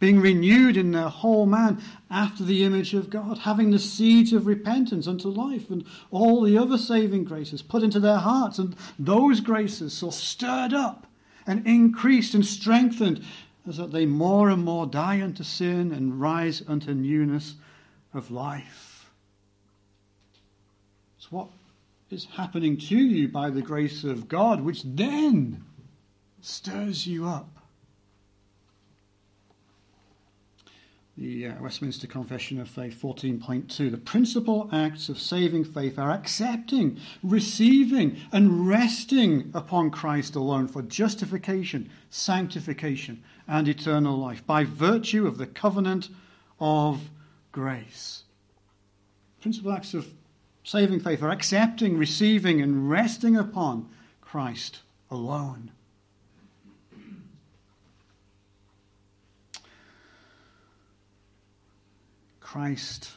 Being 0.00 0.20
renewed 0.20 0.76
in 0.76 0.92
their 0.92 1.08
whole 1.08 1.46
man 1.46 1.82
after 2.08 2.44
the 2.44 2.62
image 2.64 2.94
of 2.94 3.10
God, 3.10 3.38
having 3.38 3.70
the 3.70 3.80
seeds 3.80 4.32
of 4.32 4.46
repentance 4.46 5.08
unto 5.08 5.28
life, 5.28 5.70
and 5.70 5.84
all 6.10 6.42
the 6.42 6.56
other 6.56 6.78
saving 6.78 7.24
graces 7.24 7.62
put 7.62 7.82
into 7.82 7.98
their 7.98 8.18
hearts, 8.18 8.58
and 8.58 8.76
those 8.98 9.40
graces 9.40 9.92
so 9.92 10.10
stirred 10.10 10.72
up 10.72 11.06
and 11.46 11.66
increased 11.66 12.34
and 12.34 12.46
strengthened 12.46 13.24
is 13.66 13.76
that 13.76 13.90
they 13.90 14.06
more 14.06 14.50
and 14.50 14.64
more 14.64 14.86
die 14.86 15.20
unto 15.20 15.42
sin 15.42 15.92
and 15.92 16.20
rise 16.20 16.62
unto 16.68 16.94
newness 16.94 17.56
of 18.14 18.30
life. 18.30 19.10
It's 21.18 21.32
what 21.32 21.48
is 22.10 22.26
happening 22.36 22.76
to 22.76 22.96
you 22.96 23.28
by 23.28 23.50
the 23.50 23.62
grace 23.62 24.04
of 24.04 24.28
God, 24.28 24.60
which 24.60 24.82
then 24.84 25.64
stirs 26.48 27.06
you 27.06 27.26
up. 27.26 27.58
the 31.18 31.48
uh, 31.48 31.52
Westminster 31.60 32.06
Confession 32.06 32.60
of 32.60 32.68
Faith 32.68 32.96
14.2. 33.02 33.90
The 33.90 33.96
principal 33.98 34.68
acts 34.72 35.08
of 35.08 35.18
saving 35.18 35.64
faith 35.64 35.98
are 35.98 36.12
accepting, 36.12 36.98
receiving, 37.24 38.18
and 38.30 38.68
resting 38.68 39.50
upon 39.52 39.90
Christ 39.90 40.36
alone 40.36 40.68
for 40.68 40.80
justification, 40.80 41.90
sanctification, 42.08 43.24
and 43.48 43.66
eternal 43.66 44.16
life 44.16 44.46
by 44.46 44.62
virtue 44.62 45.26
of 45.26 45.38
the 45.38 45.46
covenant 45.46 46.08
of 46.60 47.10
grace. 47.50 48.22
Principal 49.40 49.72
acts 49.72 49.94
of 49.94 50.06
saving 50.62 51.00
faith 51.00 51.20
are 51.20 51.30
accepting, 51.30 51.98
receiving, 51.98 52.60
and 52.60 52.88
resting 52.88 53.36
upon 53.36 53.88
Christ 54.20 54.82
alone. 55.10 55.72
Christ 62.50 63.10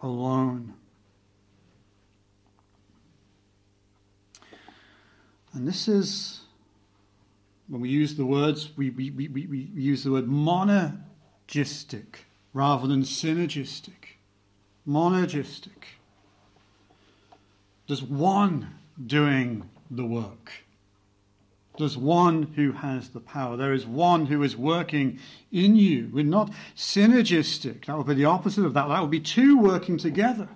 alone. 0.00 0.74
And 5.52 5.68
this 5.68 5.86
is 5.86 6.40
when 7.68 7.80
we 7.80 7.88
use 7.88 8.16
the 8.16 8.26
words, 8.26 8.72
we, 8.76 8.90
we, 8.90 9.10
we, 9.10 9.28
we 9.28 9.58
use 9.76 10.02
the 10.02 10.10
word 10.10 10.26
monergistic 10.26 12.24
rather 12.52 12.88
than 12.88 13.02
synergistic. 13.02 14.16
Monergistic. 14.88 16.00
There's 17.86 18.02
one 18.02 18.74
doing 19.06 19.70
the 19.88 20.04
work. 20.04 20.63
There's 21.76 21.98
one 21.98 22.52
who 22.54 22.72
has 22.72 23.08
the 23.08 23.20
power. 23.20 23.56
There 23.56 23.72
is 23.72 23.84
one 23.84 24.26
who 24.26 24.42
is 24.44 24.56
working 24.56 25.18
in 25.50 25.74
you. 25.74 26.08
We're 26.12 26.24
not 26.24 26.52
synergistic. 26.76 27.86
That 27.86 27.96
would 27.96 28.06
be 28.06 28.14
the 28.14 28.26
opposite 28.26 28.64
of 28.64 28.74
that. 28.74 28.88
That 28.88 29.00
would 29.00 29.10
be 29.10 29.20
two 29.20 29.58
working 29.58 29.98
together. 29.98 30.48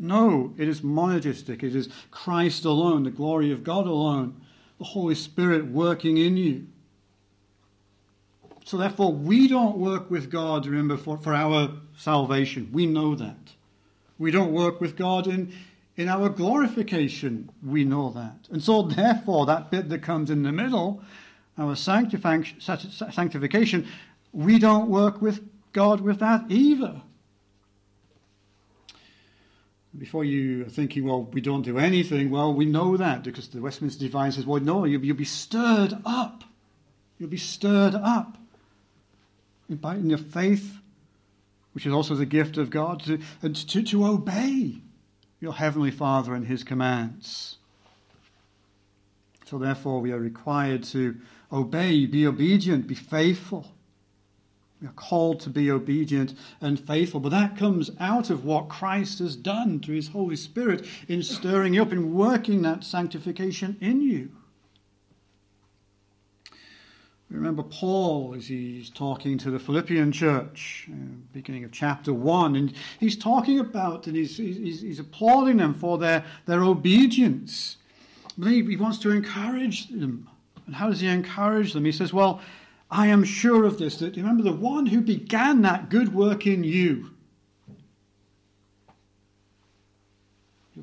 No, 0.00 0.52
it 0.58 0.66
is 0.66 0.80
monergistic. 0.80 1.62
It 1.62 1.76
is 1.76 1.88
Christ 2.10 2.64
alone, 2.64 3.04
the 3.04 3.10
glory 3.10 3.52
of 3.52 3.62
God 3.62 3.86
alone, 3.86 4.40
the 4.78 4.84
Holy 4.84 5.14
Spirit 5.14 5.66
working 5.66 6.16
in 6.16 6.36
you. 6.36 6.66
So, 8.64 8.76
therefore, 8.76 9.12
we 9.12 9.46
don't 9.46 9.76
work 9.76 10.10
with 10.10 10.30
God, 10.30 10.66
remember, 10.66 10.96
for, 10.96 11.18
for 11.18 11.34
our 11.34 11.70
salvation. 11.96 12.70
We 12.72 12.86
know 12.86 13.14
that. 13.14 13.36
We 14.18 14.30
don't 14.30 14.52
work 14.52 14.80
with 14.80 14.96
God 14.96 15.26
in, 15.26 15.52
in 15.96 16.08
our 16.08 16.28
glorification. 16.28 17.50
We 17.62 17.84
know 17.84 18.10
that. 18.10 18.48
And 18.50 18.62
so, 18.62 18.82
therefore, 18.82 19.46
that 19.46 19.70
bit 19.70 19.88
that 19.90 20.02
comes 20.02 20.30
in 20.30 20.42
the 20.42 20.52
middle, 20.52 21.02
our 21.58 21.76
sanctification, 21.76 23.86
we 24.32 24.58
don't 24.58 24.88
work 24.88 25.20
with 25.20 25.46
God 25.72 26.00
with 26.00 26.18
that 26.20 26.50
either. 26.50 27.02
Before 29.96 30.24
you 30.24 30.64
are 30.64 30.70
thinking, 30.70 31.04
well, 31.04 31.24
we 31.24 31.42
don't 31.42 31.62
do 31.62 31.76
anything, 31.76 32.30
well, 32.30 32.54
we 32.54 32.64
know 32.64 32.96
that 32.96 33.22
because 33.22 33.48
the 33.48 33.60
Westminster 33.60 34.06
Divine 34.06 34.32
says, 34.32 34.46
well, 34.46 34.62
no, 34.62 34.86
you'll, 34.86 35.04
you'll 35.04 35.16
be 35.16 35.26
stirred 35.26 35.94
up. 36.06 36.44
You'll 37.18 37.28
be 37.28 37.36
stirred 37.36 37.94
up 37.94 38.38
in 39.68 40.08
your 40.08 40.18
faith, 40.18 40.78
which 41.72 41.84
is 41.84 41.92
also 41.92 42.14
the 42.14 42.26
gift 42.26 42.56
of 42.56 42.70
God, 42.70 43.04
to, 43.04 43.20
and 43.42 43.54
to, 43.54 43.82
to 43.82 44.06
obey 44.06 44.80
your 45.42 45.52
Heavenly 45.52 45.90
Father 45.90 46.34
and 46.34 46.46
His 46.46 46.62
commands. 46.62 47.56
So, 49.44 49.58
therefore, 49.58 50.00
we 50.00 50.12
are 50.12 50.18
required 50.18 50.84
to 50.84 51.16
obey, 51.52 52.06
be 52.06 52.26
obedient, 52.26 52.86
be 52.86 52.94
faithful. 52.94 53.66
We 54.80 54.86
are 54.86 54.92
called 54.92 55.40
to 55.40 55.50
be 55.50 55.70
obedient 55.70 56.34
and 56.60 56.78
faithful. 56.78 57.20
But 57.20 57.30
that 57.30 57.56
comes 57.56 57.90
out 58.00 58.30
of 58.30 58.44
what 58.44 58.68
Christ 58.68 59.18
has 59.18 59.36
done 59.36 59.80
through 59.80 59.96
his 59.96 60.08
Holy 60.08 60.36
Spirit 60.36 60.86
in 61.08 61.22
stirring 61.22 61.74
you 61.74 61.82
up, 61.82 61.92
in 61.92 62.14
working 62.14 62.62
that 62.62 62.84
sanctification 62.84 63.76
in 63.80 64.00
you. 64.00 64.30
Remember 67.32 67.62
Paul 67.62 68.34
as 68.36 68.46
he's 68.46 68.90
talking 68.90 69.38
to 69.38 69.50
the 69.50 69.58
Philippian 69.58 70.12
church, 70.12 70.86
uh, 70.92 70.96
beginning 71.32 71.64
of 71.64 71.72
chapter 71.72 72.12
1, 72.12 72.56
and 72.56 72.74
he's 73.00 73.16
talking 73.16 73.58
about 73.58 74.06
and 74.06 74.14
he's, 74.14 74.36
he's, 74.36 74.82
he's 74.82 74.98
applauding 74.98 75.56
them 75.56 75.72
for 75.72 75.96
their, 75.96 76.24
their 76.44 76.62
obedience. 76.62 77.78
But 78.36 78.48
he, 78.48 78.62
he 78.62 78.76
wants 78.76 78.98
to 78.98 79.10
encourage 79.10 79.88
them. 79.88 80.28
And 80.66 80.74
how 80.74 80.90
does 80.90 81.00
he 81.00 81.08
encourage 81.08 81.72
them? 81.72 81.86
He 81.86 81.92
says, 81.92 82.12
Well, 82.12 82.42
I 82.90 83.06
am 83.06 83.24
sure 83.24 83.64
of 83.64 83.78
this, 83.78 83.96
that 83.98 84.16
remember 84.16 84.42
the 84.42 84.52
one 84.52 84.84
who 84.84 85.00
began 85.00 85.62
that 85.62 85.88
good 85.88 86.14
work 86.14 86.46
in 86.46 86.62
you. 86.64 87.11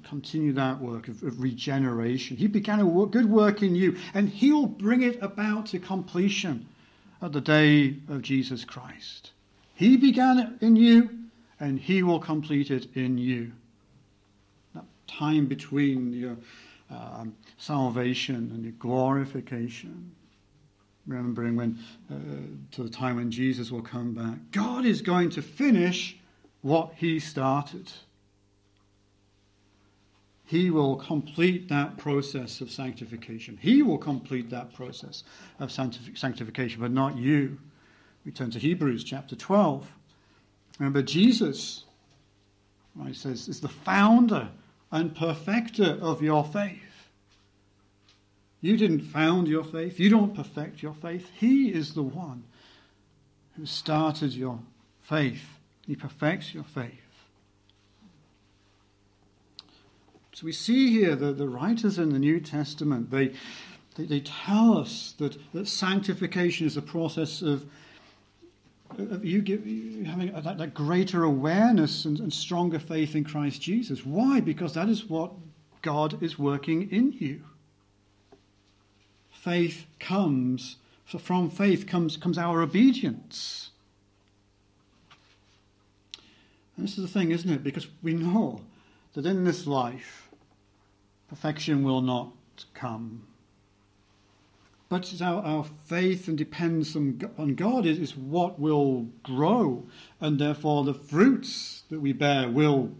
Continue 0.03 0.53
that 0.53 0.79
work 0.79 1.07
of, 1.07 1.23
of 1.23 1.41
regeneration. 1.41 2.37
He 2.37 2.47
began 2.47 2.79
a 2.79 2.85
work, 2.85 3.11
good 3.11 3.29
work 3.29 3.63
in 3.63 3.75
you, 3.75 3.97
and 4.13 4.29
he'll 4.29 4.67
bring 4.67 5.01
it 5.01 5.21
about 5.21 5.67
to 5.67 5.79
completion 5.79 6.67
at 7.21 7.33
the 7.33 7.41
day 7.41 7.95
of 8.07 8.21
Jesus 8.21 8.63
Christ. 8.63 9.31
He 9.75 9.97
began 9.97 10.39
it 10.39 10.49
in 10.61 10.75
you, 10.75 11.09
and 11.59 11.79
He 11.79 12.03
will 12.03 12.19
complete 12.19 12.71
it 12.71 12.87
in 12.95 13.17
you. 13.17 13.51
That 14.75 14.85
time 15.07 15.47
between 15.47 16.13
your 16.13 16.37
um, 16.89 17.35
salvation 17.57 18.51
and 18.53 18.63
your 18.63 18.73
glorification. 18.73 20.11
Remembering 21.07 21.55
when, 21.55 21.79
uh, 22.11 22.15
to 22.71 22.83
the 22.83 22.89
time 22.89 23.15
when 23.15 23.31
Jesus 23.31 23.71
will 23.71 23.81
come 23.81 24.13
back, 24.13 24.37
God 24.51 24.85
is 24.85 25.01
going 25.01 25.29
to 25.31 25.41
finish 25.41 26.17
what 26.61 26.93
He 26.95 27.19
started. 27.19 27.89
He 30.49 30.71
will 30.71 30.95
complete 30.95 31.69
that 31.69 31.97
process 31.97 32.59
of 32.59 32.71
sanctification. 32.71 33.59
He 33.61 33.83
will 33.83 33.99
complete 33.99 34.49
that 34.49 34.73
process 34.73 35.23
of 35.59 35.71
sanctification, 35.71 36.81
but 36.81 36.89
not 36.89 37.15
you. 37.15 37.59
We 38.25 38.31
turn 38.31 38.49
to 38.51 38.59
Hebrews 38.59 39.03
chapter 39.03 39.35
12. 39.35 39.87
Remember, 40.79 41.03
Jesus, 41.03 41.83
right, 42.95 43.15
says, 43.15 43.47
is 43.47 43.59
the 43.61 43.67
founder 43.67 44.49
and 44.91 45.15
perfecter 45.15 45.99
of 46.01 46.23
your 46.23 46.43
faith. 46.43 46.81
You 48.59 48.75
didn't 48.75 49.01
found 49.01 49.47
your 49.47 49.63
faith. 49.63 49.99
You 49.99 50.09
don't 50.09 50.35
perfect 50.35 50.81
your 50.81 50.95
faith. 50.95 51.29
He 51.39 51.71
is 51.71 51.93
the 51.93 52.01
one 52.01 52.43
who 53.55 53.67
started 53.67 54.33
your 54.33 54.59
faith. 55.03 55.59
He 55.85 55.95
perfects 55.95 56.55
your 56.55 56.63
faith. 56.63 57.08
So 60.39 60.45
we 60.45 60.53
see 60.53 60.89
here 60.89 61.17
that 61.17 61.37
the 61.37 61.49
writers 61.49 61.99
in 61.99 62.13
the 62.13 62.17
New 62.17 62.39
Testament, 62.39 63.11
they, 63.11 63.33
they, 63.95 64.05
they 64.05 64.19
tell 64.21 64.77
us 64.77 65.13
that, 65.17 65.37
that 65.51 65.67
sanctification 65.67 66.65
is 66.65 66.77
a 66.77 66.81
process 66.81 67.41
of, 67.41 67.65
of 68.97 69.25
you, 69.25 69.41
give, 69.41 69.67
you 69.67 70.05
having 70.05 70.31
that, 70.31 70.57
that, 70.57 70.73
greater 70.73 71.25
awareness 71.25 72.05
and, 72.05 72.21
and 72.21 72.31
stronger 72.31 72.79
faith 72.79 73.15
in 73.15 73.25
Christ 73.25 73.61
Jesus. 73.61 74.05
Why? 74.05 74.39
Because 74.39 74.73
that 74.75 74.87
is 74.87 75.09
what 75.09 75.33
God 75.81 76.23
is 76.23 76.39
working 76.39 76.89
in 76.89 77.11
you. 77.11 77.41
Faith 79.29 79.87
comes, 79.99 80.77
from 81.03 81.49
faith 81.49 81.85
comes, 81.85 82.15
comes 82.15 82.37
our 82.37 82.61
obedience. 82.61 83.71
And 86.77 86.87
this 86.87 86.97
is 86.97 87.03
the 87.03 87.11
thing, 87.11 87.31
isn't 87.31 87.51
it? 87.51 87.61
Because 87.61 87.87
we 88.01 88.13
know 88.13 88.61
that 89.15 89.25
in 89.25 89.43
this 89.43 89.67
life, 89.67 90.27
perfection 91.29 91.83
will 91.83 92.01
not 92.01 92.31
come. 92.73 93.23
But 94.89 95.21
our, 95.21 95.43
our 95.43 95.63
faith 95.63 96.27
and 96.27 96.37
dependence 96.37 96.95
on, 96.95 97.29
on 97.37 97.53
God 97.53 97.85
is, 97.85 97.99
is 97.99 98.17
what 98.17 98.59
will 98.59 99.07
grow, 99.21 99.87
and 100.19 100.39
therefore 100.39 100.83
the 100.83 100.95
fruits 100.95 101.83
that 101.89 102.01
we 102.01 102.11
bear 102.11 102.49
will 102.49 102.91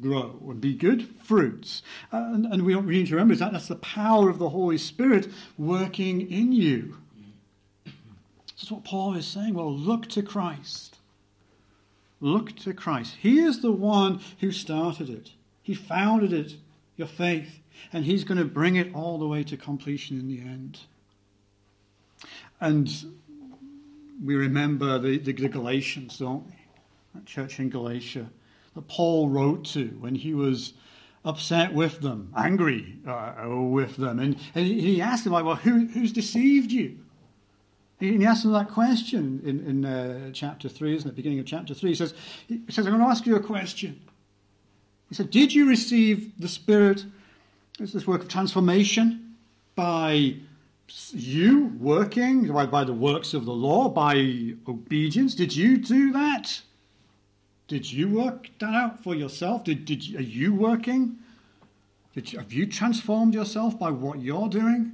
grow 0.00 0.38
and 0.48 0.60
be 0.60 0.74
good 0.74 1.08
fruits. 1.24 1.82
Uh, 2.12 2.30
and, 2.32 2.46
and 2.46 2.62
we, 2.62 2.76
we 2.76 2.98
need 2.98 3.08
to 3.08 3.14
remember 3.14 3.34
that 3.34 3.52
that's 3.52 3.66
the 3.66 3.74
power 3.76 4.30
of 4.30 4.38
the 4.38 4.50
Holy 4.50 4.78
Spirit 4.78 5.28
working 5.56 6.30
in 6.30 6.52
you. 6.52 6.98
That's 8.46 8.70
what 8.70 8.84
Paul 8.84 9.16
is 9.16 9.26
saying. 9.26 9.54
Well, 9.54 9.72
look 9.72 10.08
to 10.10 10.22
Christ. 10.22 10.98
Look 12.20 12.56
to 12.58 12.72
Christ. 12.72 13.16
He 13.20 13.40
is 13.40 13.60
the 13.60 13.72
one 13.72 14.20
who 14.40 14.52
started 14.52 15.10
it. 15.10 15.32
He 15.62 15.74
founded 15.74 16.32
it 16.32 16.54
your 16.98 17.08
faith, 17.08 17.60
and 17.92 18.04
He's 18.04 18.24
going 18.24 18.38
to 18.38 18.44
bring 18.44 18.76
it 18.76 18.94
all 18.94 19.18
the 19.18 19.26
way 19.26 19.42
to 19.44 19.56
completion 19.56 20.18
in 20.20 20.28
the 20.28 20.40
end. 20.40 20.80
And 22.60 22.90
we 24.22 24.34
remember 24.34 24.98
the, 24.98 25.18
the, 25.18 25.32
the 25.32 25.48
Galatians, 25.48 26.18
don't 26.18 26.44
we? 26.44 26.52
That 27.14 27.24
church 27.24 27.58
in 27.58 27.70
Galatia 27.70 28.28
that 28.78 28.88
Paul 28.88 29.28
wrote 29.28 29.64
to 29.66 29.88
when 29.98 30.14
he 30.14 30.34
was 30.34 30.74
upset 31.24 31.74
with 31.74 32.00
them, 32.00 32.32
angry 32.36 32.96
uh, 33.06 33.32
with 33.48 33.96
them. 33.96 34.20
And, 34.20 34.36
and 34.54 34.66
he 34.66 35.02
asked 35.02 35.24
them, 35.24 35.32
like, 35.32 35.44
well, 35.44 35.56
who, 35.56 35.86
who's 35.86 36.12
deceived 36.12 36.70
you? 36.70 36.98
And 38.00 38.22
he 38.22 38.26
asked 38.26 38.44
them 38.44 38.52
that 38.52 38.68
question 38.68 39.40
in, 39.44 39.66
in 39.66 39.84
uh, 39.84 40.30
chapter 40.32 40.68
3, 40.68 40.94
isn't 40.94 41.10
it? 41.10 41.16
Beginning 41.16 41.40
of 41.40 41.46
chapter 41.46 41.74
3. 41.74 41.90
He 41.90 41.96
says, 41.96 42.14
he 42.46 42.60
says, 42.68 42.86
I'm 42.86 42.92
going 42.92 43.04
to 43.04 43.10
ask 43.10 43.26
you 43.26 43.34
a 43.34 43.40
question. 43.40 44.00
He 45.08 45.14
said, 45.14 45.30
Did 45.30 45.54
you 45.54 45.68
receive 45.68 46.38
the 46.38 46.48
Spirit, 46.48 47.04
this 47.78 48.06
work 48.06 48.22
of 48.22 48.28
transformation, 48.28 49.36
by 49.74 50.36
you 51.12 51.72
working, 51.78 52.52
by, 52.52 52.66
by 52.66 52.84
the 52.84 52.92
works 52.92 53.34
of 53.34 53.44
the 53.44 53.52
law, 53.52 53.88
by 53.88 54.54
obedience? 54.66 55.34
Did 55.34 55.54
you 55.54 55.78
do 55.78 56.12
that? 56.12 56.60
Did 57.68 57.90
you 57.90 58.08
work 58.08 58.48
that 58.60 58.74
out 58.74 59.02
for 59.02 59.14
yourself? 59.14 59.64
Did, 59.64 59.84
did 59.84 60.16
are 60.16 60.22
you 60.22 60.54
working? 60.54 61.18
Did 62.14 62.32
you, 62.32 62.38
have 62.38 62.52
you 62.52 62.66
transformed 62.66 63.34
yourself 63.34 63.78
by 63.78 63.90
what 63.90 64.20
you're 64.20 64.48
doing? 64.48 64.92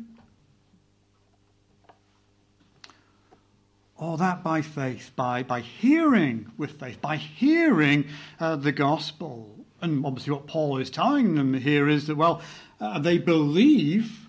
Or 3.96 4.18
that 4.18 4.42
by 4.42 4.60
faith, 4.60 5.12
by, 5.14 5.44
by 5.44 5.60
hearing 5.60 6.50
with 6.58 6.72
faith, 6.80 7.00
by 7.00 7.16
hearing 7.16 8.06
uh, 8.40 8.56
the 8.56 8.72
gospel 8.72 9.53
and 9.84 10.04
obviously 10.04 10.32
what 10.32 10.46
Paul 10.46 10.78
is 10.78 10.90
telling 10.90 11.34
them 11.34 11.54
here 11.54 11.88
is 11.88 12.06
that, 12.06 12.16
well, 12.16 12.40
uh, 12.80 12.98
they 12.98 13.18
believe 13.18 14.28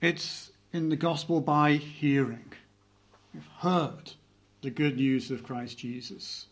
it's 0.00 0.50
in 0.72 0.88
the 0.88 0.96
gospel 0.96 1.40
by 1.40 1.74
hearing. 1.74 2.52
They've 3.32 3.48
heard 3.58 4.12
the 4.62 4.70
good 4.70 4.96
news 4.96 5.30
of 5.30 5.44
Christ 5.44 5.78
Jesus. 5.78 6.46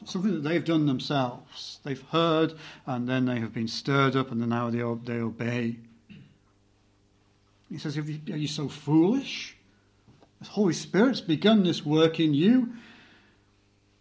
It's 0.00 0.12
something 0.12 0.32
that 0.32 0.42
they've 0.48 0.64
done 0.64 0.86
themselves. 0.86 1.80
They've 1.84 2.02
heard 2.10 2.54
and 2.86 3.08
then 3.08 3.26
they 3.26 3.38
have 3.40 3.52
been 3.52 3.68
stirred 3.68 4.16
up 4.16 4.30
and 4.30 4.40
then 4.40 4.48
now 4.48 4.70
they, 4.70 4.78
they 4.78 5.20
obey. 5.20 5.76
He 7.70 7.78
says, 7.78 7.98
Are 7.98 8.02
you 8.02 8.48
so 8.48 8.68
foolish? 8.68 9.56
The 10.40 10.48
Holy 10.48 10.74
Spirit's 10.74 11.20
begun 11.20 11.64
this 11.64 11.84
work 11.84 12.20
in 12.20 12.32
you. 12.32 12.72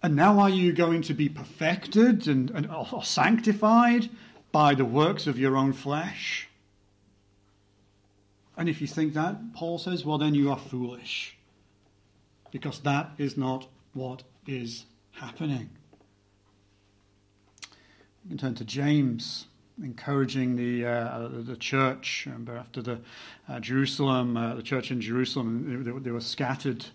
And 0.06 0.16
now 0.16 0.38
are 0.40 0.52
you 0.52 0.72
going 0.72 1.02
to 1.02 1.16
be 1.16 1.30
perfected 1.30 2.28
and, 2.28 2.52
and 2.52 2.70
or 2.70 3.04
sanctified 3.04 4.08
by 4.52 4.76
the 4.76 4.86
works 4.86 5.26
of 5.26 5.40
your 5.40 5.58
own 5.58 5.74
flesh? 5.74 6.48
And 8.56 8.70
if 8.70 8.82
you 8.82 8.86
think 8.86 9.16
that, 9.16 9.56
Paul 9.56 9.80
says, 9.80 10.06
well, 10.06 10.20
then 10.20 10.36
you 10.36 10.52
are 10.52 10.60
foolish. 10.60 11.36
Because 12.52 12.82
that 12.82 13.14
is 13.18 13.36
not 13.36 13.68
what 13.94 14.22
is 14.46 14.86
happening. 15.14 15.72
You 18.24 18.30
can 18.30 18.38
turn 18.38 18.54
to 18.56 18.64
James, 18.64 19.48
encouraging 19.82 20.56
the, 20.56 20.86
uh, 20.86 21.30
the 21.32 21.58
church. 21.58 22.26
Remember, 22.28 22.58
after 22.58 22.84
the 22.84 23.00
uh, 23.50 23.60
Jerusalem, 23.60 24.38
uh, 24.38 24.54
the 24.54 24.62
church 24.62 24.92
in 24.92 25.02
Jerusalem, 25.02 25.84
they, 25.84 25.92
they 26.00 26.12
were 26.12 26.22
scattered 26.22 26.86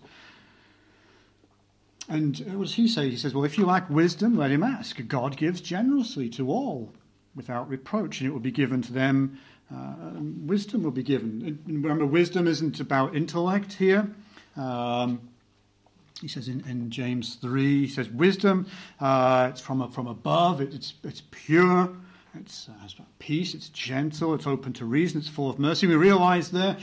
and 2.09 2.37
what 2.53 2.63
does 2.63 2.75
he 2.75 2.87
say? 2.87 3.09
He 3.09 3.17
says, 3.17 3.33
Well, 3.33 3.45
if 3.45 3.57
you 3.57 3.65
lack 3.65 3.89
wisdom, 3.89 4.37
let 4.37 4.51
him 4.51 4.63
ask. 4.63 4.97
God 5.07 5.37
gives 5.37 5.61
generously 5.61 6.29
to 6.29 6.49
all 6.49 6.93
without 7.35 7.69
reproach, 7.69 8.19
and 8.19 8.29
it 8.29 8.33
will 8.33 8.39
be 8.39 8.51
given 8.51 8.81
to 8.81 8.93
them. 8.93 9.39
Uh, 9.73 9.93
wisdom 10.45 10.83
will 10.83 10.91
be 10.91 11.03
given. 11.03 11.59
remember, 11.65 12.05
wisdom 12.05 12.47
isn't 12.47 12.79
about 12.79 13.15
intellect 13.15 13.73
here. 13.73 14.13
Um, 14.57 15.29
he 16.19 16.27
says 16.27 16.47
in, 16.49 16.63
in, 16.67 16.89
James 16.91 17.35
3, 17.35 17.81
he 17.81 17.87
says, 17.87 18.09
Wisdom, 18.09 18.67
uh, 18.99 19.47
it's 19.49 19.61
from, 19.61 19.89
from 19.91 20.07
above, 20.07 20.61
it, 20.61 20.73
it's, 20.73 20.93
it's 21.03 21.23
pure, 21.31 21.89
it's, 22.37 22.69
uh, 22.69 22.73
it's 22.83 22.95
peace, 23.17 23.55
it's 23.55 23.69
gentle, 23.69 24.33
it's 24.35 24.45
open 24.45 24.73
to 24.73 24.85
reason, 24.85 25.19
it's 25.19 25.29
full 25.29 25.49
of 25.49 25.57
mercy. 25.57 25.87
We 25.87 25.95
realize 25.95 26.51
there 26.51 26.77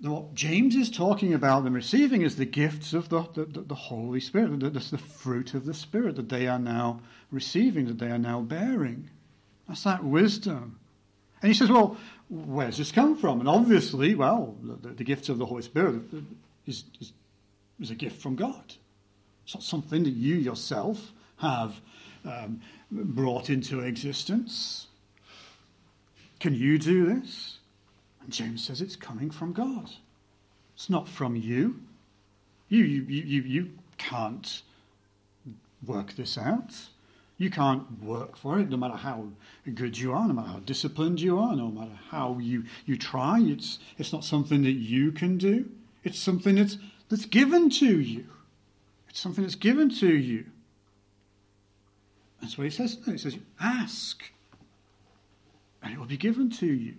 what 0.00 0.34
James 0.34 0.76
is 0.76 0.90
talking 0.90 1.32
about 1.32 1.64
them 1.64 1.74
receiving 1.74 2.22
is 2.22 2.36
the 2.36 2.44
gifts 2.44 2.92
of 2.92 3.08
the, 3.08 3.22
the, 3.34 3.62
the 3.62 3.74
Holy 3.74 4.20
Spirit. 4.20 4.60
That's 4.60 4.90
the 4.90 4.98
fruit 4.98 5.54
of 5.54 5.64
the 5.64 5.74
Spirit 5.74 6.16
that 6.16 6.28
they 6.28 6.46
are 6.46 6.58
now 6.58 7.00
receiving, 7.30 7.86
that 7.86 7.98
they 7.98 8.10
are 8.10 8.18
now 8.18 8.40
bearing. 8.40 9.10
That's 9.66 9.84
that 9.84 10.04
wisdom. 10.04 10.78
And 11.40 11.50
he 11.50 11.54
says, 11.54 11.70
well, 11.70 11.96
where's 12.28 12.76
this 12.76 12.92
come 12.92 13.16
from? 13.16 13.40
And 13.40 13.48
obviously, 13.48 14.14
well, 14.14 14.56
the, 14.62 14.88
the 14.90 15.04
gifts 15.04 15.28
of 15.28 15.38
the 15.38 15.46
Holy 15.46 15.62
Spirit 15.62 16.02
is, 16.66 16.84
is, 17.00 17.12
is, 17.80 17.90
a 17.90 17.94
gift 17.94 18.20
from 18.20 18.36
God. 18.36 18.74
It's 19.44 19.54
not 19.54 19.62
something 19.62 20.04
that 20.04 20.10
you 20.10 20.36
yourself 20.36 21.12
have 21.38 21.80
um, 22.24 22.60
brought 22.90 23.48
into 23.48 23.80
existence. 23.80 24.88
Can 26.40 26.54
you 26.54 26.78
do 26.78 27.06
this? 27.06 27.55
And 28.26 28.34
James 28.34 28.64
says 28.64 28.80
it's 28.80 28.96
coming 28.96 29.30
from 29.30 29.52
God. 29.52 29.88
It's 30.74 30.90
not 30.90 31.08
from 31.08 31.36
you. 31.36 31.80
You, 32.68 32.82
you, 32.82 33.02
you, 33.02 33.42
you 33.42 33.70
can't 33.98 34.62
work 35.86 36.16
this 36.16 36.36
out. 36.36 36.74
You 37.38 37.50
can't 37.50 38.02
work 38.02 38.36
for 38.36 38.58
it, 38.58 38.68
no 38.68 38.76
matter 38.76 38.96
how 38.96 39.28
good 39.72 39.96
you 39.96 40.12
are, 40.12 40.26
no 40.26 40.34
matter 40.34 40.48
how 40.48 40.58
disciplined 40.58 41.20
you 41.20 41.38
are, 41.38 41.54
no 41.54 41.68
matter 41.68 41.96
how 42.08 42.38
you, 42.40 42.64
you 42.84 42.98
try. 42.98 43.38
It's, 43.38 43.78
it's 43.96 44.12
not 44.12 44.24
something 44.24 44.62
that 44.62 44.72
you 44.72 45.12
can 45.12 45.38
do. 45.38 45.70
It's 46.02 46.18
something 46.18 46.56
that's, 46.56 46.78
that's 47.08 47.26
given 47.26 47.70
to 47.70 48.00
you. 48.00 48.26
It's 49.08 49.20
something 49.20 49.44
that's 49.44 49.54
given 49.54 49.88
to 50.00 50.12
you. 50.12 50.46
That's 52.40 52.58
what 52.58 52.64
he 52.64 52.70
says. 52.70 52.98
It 53.06 53.20
says, 53.20 53.38
ask, 53.60 54.20
and 55.80 55.92
it 55.92 55.98
will 56.00 56.06
be 56.06 56.16
given 56.16 56.50
to 56.50 56.66
you. 56.66 56.96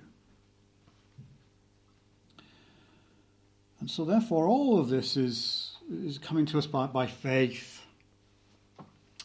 And 3.80 3.90
so, 3.90 4.06
therefore, 4.06 4.48
all 4.48 4.80
of 4.80 4.90
this 4.90 5.16
is, 5.16 5.76
is 6.04 6.18
coming 6.18 6.46
to 6.48 6.58
us 6.58 6.66
by, 6.66 6.88
by 6.88 7.08
faith. 7.08 7.82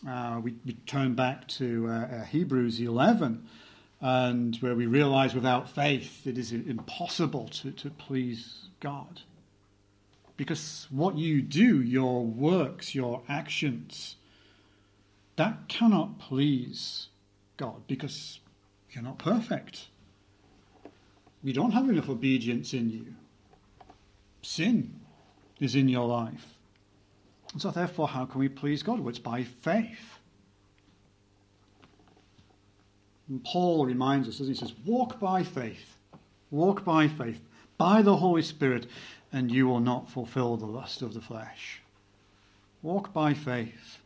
Uh, 0.07 0.41
we, 0.43 0.55
we, 0.67 0.73
turn 0.87 1.15
back 1.15 1.49
to 1.49 1.87
uh, 1.89 1.93
uh, 1.93 2.25
Hebrews 2.25 2.81
11, 2.81 3.47
and 4.01 4.57
where 4.57 4.75
we 4.75 4.87
realize 4.87 5.35
without 5.35 5.71
faith 5.71 6.27
it 6.27 6.37
is 6.37 6.53
impossible 6.53 7.49
to, 7.49 7.71
to 7.71 7.91
please 7.91 8.69
God. 8.81 9.21
Because 10.37 10.89
what 10.91 11.17
you 11.17 11.41
do, 11.41 11.81
your 11.81 12.25
works, 12.25 12.95
your 12.95 13.23
actions, 13.29 14.17
that 15.37 15.69
cannot 15.69 16.19
please 16.19 17.09
God 17.57 17.87
because 17.87 18.41
you're 18.91 19.05
not 19.05 19.19
perfect. 19.19 19.89
You 21.43 21.53
don't 21.53 21.71
have 21.73 21.89
enough 21.89 22.09
obedience 22.09 22.75
in 22.75 22.91
you. 22.91 23.15
Sin 24.43 25.01
is 25.61 25.75
in 25.75 25.89
your 25.89 26.07
life. 26.07 26.55
And 27.53 27.63
so, 27.63 27.71
therefore, 27.71 28.09
how 28.09 28.25
can 28.25 28.41
we 28.41 28.49
please 28.49 28.83
God? 28.83 28.99
Well, 28.99 29.09
it's 29.09 29.19
by 29.19 29.45
faith. 29.45 30.19
And 33.29 33.43
Paul 33.45 33.87
reminds 33.87 34.29
us, 34.29 34.41
as 34.41 34.49
he 34.49 34.55
says, 34.55 34.75
walk 34.85 35.21
by 35.21 35.43
faith. 35.43 35.97
Walk 36.51 36.85
by 36.85 37.09
faith, 37.09 37.41
by 37.79 38.03
the 38.03 38.17
Holy 38.17 38.43
Spirit, 38.43 38.87
and 39.33 39.51
you 39.51 39.67
will 39.67 39.81
not 39.81 40.11
fulfill 40.11 40.57
the 40.57 40.67
lust 40.67 41.01
of 41.01 41.15
the 41.15 41.21
flesh. 41.21 41.81
Walk 42.83 43.13
by 43.13 43.33
faith. 43.33 43.99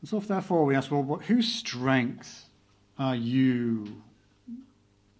And 0.00 0.08
so, 0.08 0.20
therefore, 0.20 0.64
we 0.64 0.74
ask, 0.74 0.90
well, 0.90 1.02
what, 1.02 1.24
whose 1.24 1.52
strength 1.52 2.48
are 2.98 3.16
you 3.16 4.02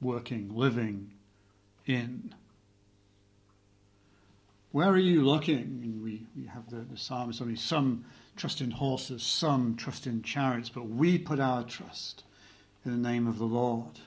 working, 0.00 0.56
living 0.56 1.10
in? 1.86 2.32
Where 4.72 4.88
are 4.88 4.98
you 4.98 5.22
looking? 5.22 5.58
And 5.58 6.02
we, 6.02 6.26
we 6.36 6.46
have 6.46 6.68
the, 6.68 6.80
the 6.80 6.96
psalmist, 6.96 7.40
mean, 7.40 7.56
some 7.56 8.04
trust 8.36 8.60
in 8.60 8.70
horses, 8.70 9.22
some 9.22 9.76
trust 9.76 10.06
in 10.06 10.22
chariots, 10.22 10.68
but 10.68 10.88
we 10.88 11.18
put 11.18 11.40
our 11.40 11.64
trust 11.64 12.24
in 12.84 12.90
the 12.90 13.08
name 13.08 13.26
of 13.26 13.38
the 13.38 13.44
Lord. 13.44 13.98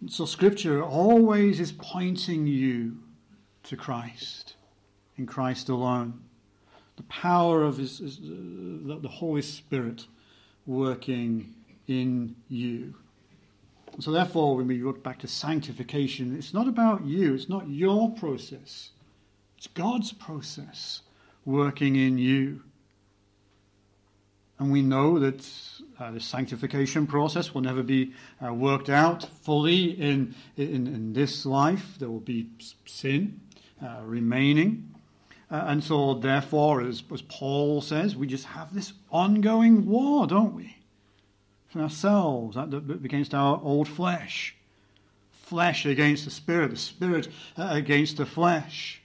And 0.00 0.10
so 0.10 0.24
Scripture 0.24 0.82
always 0.82 1.60
is 1.60 1.72
pointing 1.72 2.46
you 2.46 2.98
to 3.64 3.76
Christ, 3.76 4.54
in 5.16 5.26
Christ 5.26 5.68
alone. 5.68 6.20
The 6.96 7.02
power 7.04 7.62
of 7.62 7.78
his, 7.78 7.98
his 7.98 8.18
uh, 8.18 8.98
the 9.00 9.08
Holy 9.08 9.42
Spirit 9.42 10.06
working 10.66 11.54
in 11.86 12.36
you. 12.48 12.94
So, 13.98 14.12
therefore, 14.12 14.56
when 14.56 14.66
we 14.66 14.82
look 14.82 15.02
back 15.02 15.20
to 15.20 15.28
sanctification, 15.28 16.36
it's 16.36 16.52
not 16.52 16.68
about 16.68 17.06
you, 17.06 17.34
it's 17.34 17.48
not 17.48 17.68
your 17.68 18.10
process, 18.10 18.90
it's 19.56 19.68
God's 19.68 20.12
process 20.12 21.00
working 21.46 21.96
in 21.96 22.18
you. 22.18 22.62
And 24.58 24.72
we 24.72 24.82
know 24.82 25.18
that 25.18 25.48
uh, 25.98 26.10
the 26.10 26.20
sanctification 26.20 27.06
process 27.06 27.54
will 27.54 27.60
never 27.60 27.82
be 27.82 28.12
uh, 28.44 28.52
worked 28.52 28.88
out 28.88 29.22
fully 29.42 29.90
in, 30.00 30.34
in, 30.56 30.86
in, 30.86 31.12
this 31.12 31.44
life. 31.44 31.96
There 31.98 32.08
will 32.08 32.20
be 32.20 32.48
sin 32.86 33.40
uh, 33.82 34.00
remaining. 34.02 34.94
Uh, 35.50 35.64
and 35.66 35.84
so, 35.84 36.14
therefore, 36.14 36.82
as, 36.82 37.02
as 37.12 37.22
Paul 37.22 37.82
says, 37.82 38.16
we 38.16 38.26
just 38.26 38.46
have 38.46 38.74
this 38.74 38.94
ongoing 39.10 39.86
war, 39.86 40.26
don't 40.26 40.54
we? 40.54 40.76
Ourselves, 41.80 42.56
against 42.56 43.34
our 43.34 43.60
old 43.62 43.88
flesh. 43.88 44.54
Flesh 45.30 45.86
against 45.86 46.24
the 46.24 46.30
spirit, 46.30 46.70
the 46.70 46.76
spirit 46.76 47.28
uh, 47.56 47.68
against 47.70 48.16
the 48.16 48.26
flesh. 48.26 49.00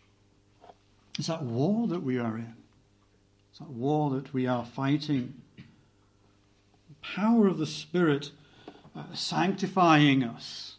It's 1.18 1.28
that 1.28 1.44
war 1.44 1.88
that 1.88 2.02
we 2.04 2.18
are 2.18 2.36
in. 2.36 2.56
It's 3.52 3.60
that 3.60 3.70
war 3.70 4.10
that 4.12 4.34
we 4.34 4.48
are 4.48 4.66
fighting. 4.66 5.34
The 5.58 6.96
power 7.02 7.48
of 7.48 7.58
the 7.58 7.68
Spirit 7.68 8.32
uh, 8.96 9.04
sanctifying 9.14 10.24
us, 10.24 10.78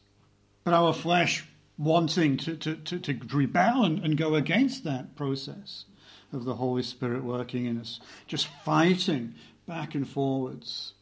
but 0.64 0.74
our 0.74 0.92
flesh 0.92 1.46
wanting 1.78 2.36
to, 2.38 2.56
to, 2.56 2.76
to, 2.76 2.98
to 2.98 3.18
rebel 3.34 3.84
and, 3.84 3.98
and 4.04 4.16
go 4.16 4.34
against 4.34 4.84
that 4.84 5.16
process 5.16 5.84
of 6.32 6.44
the 6.44 6.54
Holy 6.54 6.82
Spirit 6.82 7.24
working 7.24 7.66
in 7.66 7.78
us, 7.78 8.00
just 8.26 8.46
fighting 8.46 9.34
back 9.66 9.94
and 9.94 10.08
forwards. 10.08 10.94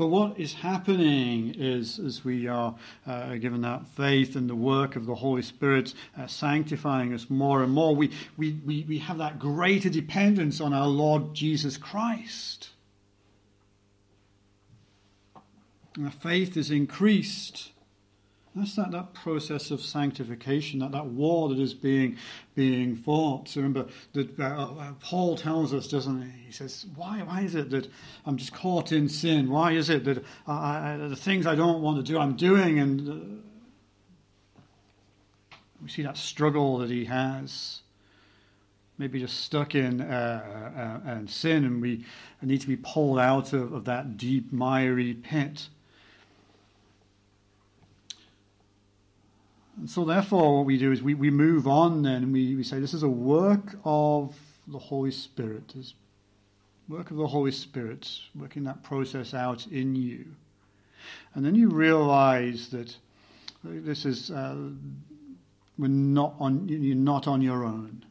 But 0.00 0.06
what 0.06 0.40
is 0.40 0.54
happening 0.54 1.54
is, 1.58 1.98
as 1.98 2.24
we 2.24 2.48
are 2.48 2.74
uh, 3.06 3.34
given 3.34 3.60
that 3.60 3.86
faith 3.86 4.34
and 4.34 4.48
the 4.48 4.54
work 4.54 4.96
of 4.96 5.04
the 5.04 5.16
Holy 5.16 5.42
Spirit 5.42 5.92
uh, 6.18 6.26
sanctifying 6.26 7.12
us 7.12 7.28
more 7.28 7.62
and 7.62 7.70
more, 7.70 7.94
we, 7.94 8.10
we, 8.38 8.52
we, 8.64 8.86
we 8.88 8.98
have 9.00 9.18
that 9.18 9.38
greater 9.38 9.90
dependence 9.90 10.58
on 10.58 10.72
our 10.72 10.88
Lord 10.88 11.34
Jesus 11.34 11.76
Christ. 11.76 12.70
Our 16.02 16.10
faith 16.10 16.56
is 16.56 16.70
increased. 16.70 17.72
That's 18.54 18.74
that, 18.74 18.90
that 18.90 19.14
process 19.14 19.70
of 19.70 19.80
sanctification, 19.80 20.80
that, 20.80 20.90
that 20.90 21.06
war 21.06 21.48
that 21.50 21.58
is 21.60 21.72
being, 21.72 22.16
being 22.56 22.96
fought. 22.96 23.48
So 23.48 23.60
remember 23.60 23.86
that 24.12 24.40
uh, 24.40 24.44
uh, 24.44 24.92
Paul 25.00 25.36
tells 25.36 25.72
us, 25.72 25.86
doesn't 25.86 26.22
he? 26.22 26.46
He 26.46 26.52
says, 26.52 26.86
why, 26.96 27.22
why 27.22 27.42
is 27.42 27.54
it 27.54 27.70
that 27.70 27.88
I'm 28.26 28.36
just 28.36 28.52
caught 28.52 28.90
in 28.90 29.08
sin? 29.08 29.48
Why 29.48 29.72
is 29.72 29.88
it 29.88 30.04
that 30.04 30.24
I, 30.48 30.94
I, 30.94 30.96
the 30.96 31.14
things 31.14 31.46
I 31.46 31.54
don't 31.54 31.80
want 31.80 32.04
to 32.04 32.12
do, 32.12 32.18
I'm 32.18 32.34
doing? 32.34 32.80
And 32.80 33.08
uh, 33.08 33.46
we 35.80 35.88
see 35.88 36.02
that 36.02 36.16
struggle 36.16 36.78
that 36.78 36.90
he 36.90 37.04
has. 37.04 37.82
Maybe 38.98 39.20
just 39.20 39.44
stuck 39.44 39.76
in 39.76 40.00
uh, 40.00 41.00
uh, 41.06 41.26
sin, 41.26 41.64
and 41.64 41.80
we 41.80 42.04
need 42.42 42.60
to 42.60 42.66
be 42.66 42.76
pulled 42.76 43.20
out 43.20 43.52
of, 43.52 43.72
of 43.72 43.84
that 43.84 44.16
deep, 44.16 44.52
miry 44.52 45.14
pit. 45.14 45.68
And 49.80 49.88
so, 49.88 50.04
therefore, 50.04 50.58
what 50.58 50.66
we 50.66 50.76
do 50.76 50.92
is 50.92 51.02
we, 51.02 51.14
we 51.14 51.30
move 51.30 51.66
on 51.66 52.02
then 52.02 52.22
and 52.22 52.32
we, 52.34 52.54
we 52.54 52.62
say 52.62 52.80
this 52.80 52.92
is 52.92 53.02
a 53.02 53.08
work 53.08 53.76
of 53.82 54.36
the 54.68 54.78
Holy 54.78 55.10
Spirit. 55.10 55.72
This 55.74 55.94
work 56.86 57.10
of 57.10 57.16
the 57.16 57.26
Holy 57.26 57.50
Spirit, 57.50 58.06
working 58.38 58.62
that 58.64 58.82
process 58.82 59.32
out 59.32 59.66
in 59.68 59.96
you. 59.96 60.26
And 61.32 61.42
then 61.42 61.54
you 61.54 61.70
realize 61.70 62.68
that 62.68 62.94
this 63.64 64.04
is, 64.04 64.30
uh, 64.30 64.54
we're 65.78 65.88
not 65.88 66.34
on, 66.38 66.68
you're 66.68 66.94
not 66.94 67.26
on 67.26 67.40
your 67.40 67.64
own. 67.64 68.04